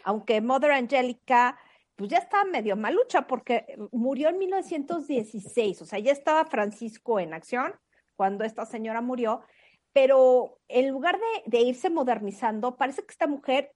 [0.02, 1.56] aunque Mother Angelica
[1.96, 7.32] pues ya estaba medio malucha porque murió en 1916, o sea, ya estaba Francisco en
[7.32, 7.74] acción
[8.16, 9.42] cuando esta señora murió,
[9.94, 13.72] pero en lugar de, de, irse modernizando, parece que esta mujer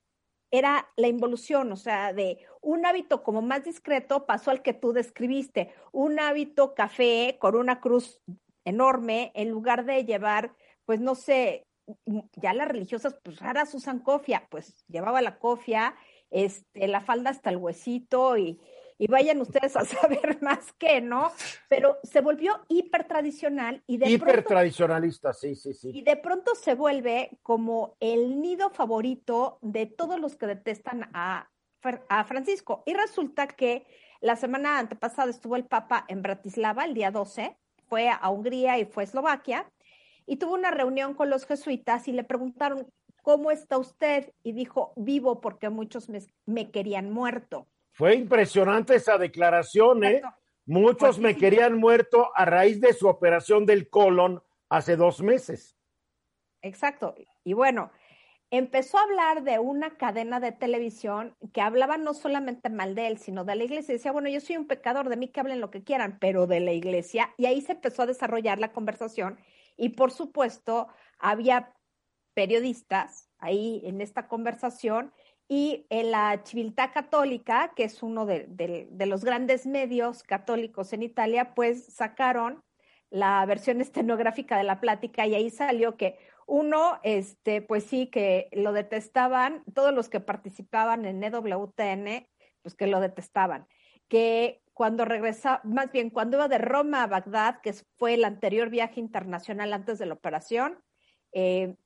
[0.50, 4.92] era la involución, o sea, de un hábito como más discreto pasó al que tú
[4.92, 8.20] describiste, un hábito café con una cruz
[8.64, 10.54] enorme, en lugar de llevar,
[10.84, 11.64] pues no sé,
[12.36, 15.94] ya las religiosas pues raras usan cofia, pues llevaba la cofia
[16.30, 18.60] este, la falda hasta el huesito y,
[18.98, 21.32] y vayan ustedes a saber más que, ¿no?
[21.68, 25.90] Pero se volvió hiper tradicional y de hiper tradicionalista, sí, sí, sí.
[25.92, 31.50] Y de pronto se vuelve como el nido favorito de todos los que detestan a,
[32.08, 32.82] a Francisco.
[32.86, 33.86] Y resulta que
[34.20, 37.56] la semana antepasada estuvo el Papa en Bratislava, el día 12,
[37.88, 39.72] fue a Hungría y fue a Eslovaquia,
[40.30, 42.86] y tuvo una reunión con los jesuitas y le preguntaron
[43.20, 44.32] ¿cómo está usted?
[44.44, 46.08] Y dijo, vivo porque muchos
[46.46, 47.66] me, querían muerto.
[47.90, 50.22] Fue impresionante esa declaración, ¿eh?
[50.66, 55.76] Muchos me querían muerto a raíz de su operación del colon hace dos meses.
[56.62, 57.16] Exacto.
[57.42, 57.90] Y bueno,
[58.52, 63.18] empezó a hablar de una cadena de televisión que hablaba no solamente mal de él,
[63.18, 63.94] sino de la iglesia.
[63.94, 66.60] decía, bueno, yo soy un pecador, de mí que hablen lo que quieran, pero de
[66.60, 67.34] la iglesia.
[67.36, 69.40] Y ahí se empezó a desarrollar la conversación.
[69.80, 71.72] Y por supuesto, había
[72.34, 75.10] periodistas ahí en esta conversación
[75.48, 81.54] y en la Civiltà Católica, que es uno de, los grandes medios católicos en Italia,
[81.54, 82.62] pues sacaron
[83.08, 88.50] la versión estenográfica de la plática y ahí salió que uno, este, pues sí, que
[88.52, 92.28] lo detestaban, todos los que participaban en EWTN,
[92.60, 93.66] pues que lo detestaban,
[94.08, 98.70] que cuando regresa, más bien cuando iba de Roma a Bagdad, que fue el anterior
[98.70, 100.78] viaje internacional antes de la operación,
[101.32, 101.76] eh,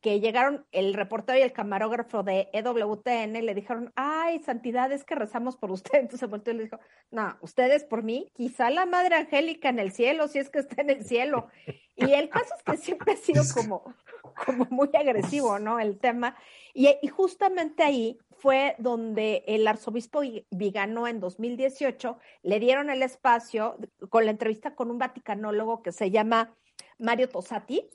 [0.00, 5.14] que llegaron el reportero y el camarógrafo de EWTN, le dijeron, ay, santidad, es que
[5.14, 5.90] rezamos por usted.
[6.00, 6.80] Entonces volteó y le dijo,
[7.10, 10.80] no, ustedes por mí, quizá la Madre Angélica en el cielo, si es que está
[10.80, 11.48] en el cielo.
[11.96, 13.94] Y el caso es que siempre ha sido como,
[14.46, 15.78] como muy agresivo, ¿no?
[15.78, 16.36] El tema.
[16.74, 23.78] Y, justamente ahí fue donde el arzobispo Vigano en 2018 le dieron el espacio
[24.08, 26.54] con la entrevista con un vaticanólogo que se llama
[26.98, 27.88] Mario Tosati,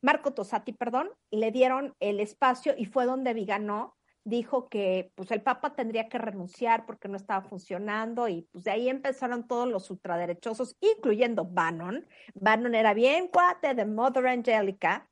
[0.00, 3.96] Marco Tosati, perdón, le dieron el espacio y fue donde Vigano
[4.28, 8.70] dijo que pues el Papa tendría que renunciar porque no estaba funcionando y pues de
[8.70, 12.06] ahí empezaron todos los ultraderechosos, incluyendo Bannon.
[12.34, 15.08] Bannon era bien cuate de Mother Angelica.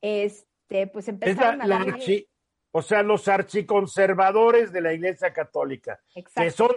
[0.00, 1.66] Este, pues empezaron a
[2.72, 6.00] o sea, los archiconservadores de la Iglesia Católica,
[6.36, 6.70] que son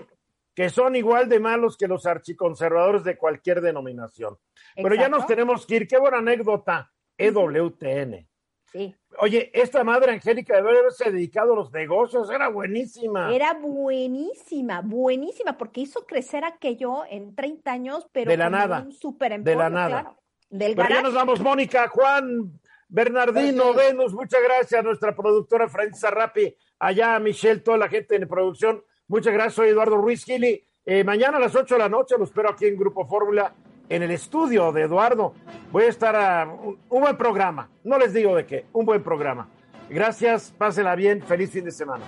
[0.55, 4.37] que son igual de malos que los archiconservadores de cualquier denominación.
[4.75, 5.87] Pero ya nos tenemos que ir.
[5.87, 6.91] Qué buena anécdota.
[7.17, 8.27] EWTN.
[8.71, 8.95] Sí.
[9.19, 13.33] Oye, esta madre Angélica debe haberse dedicado a los negocios, era buenísima.
[13.33, 18.81] Era buenísima, buenísima, porque hizo crecer aquello en 30 años, pero de la nada.
[18.81, 20.01] un super de la nada.
[20.01, 20.17] Claro.
[20.49, 22.59] Del pero ya nos vamos, Mónica, Juan,
[22.93, 28.15] Bernardino, Venus, muchas gracias a nuestra productora Francesa Rapi, allá a Michelle, toda la gente
[28.15, 28.83] en producción.
[29.07, 30.63] Muchas gracias, soy Eduardo Ruiz Gili.
[30.85, 33.55] Eh, mañana a las 8 de la noche lo espero aquí en Grupo Fórmula,
[33.89, 35.33] en el estudio de Eduardo.
[35.71, 39.01] Voy a estar a un, un, buen programa, no les digo de qué, un buen
[39.01, 39.49] programa.
[39.89, 42.05] Gracias, pásela bien, feliz fin de semana.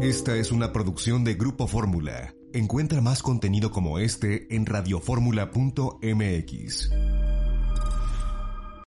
[0.00, 2.32] Esta es una producción de Grupo Fórmula.
[2.52, 6.90] Encuentra más contenido como este en radioformula.mx.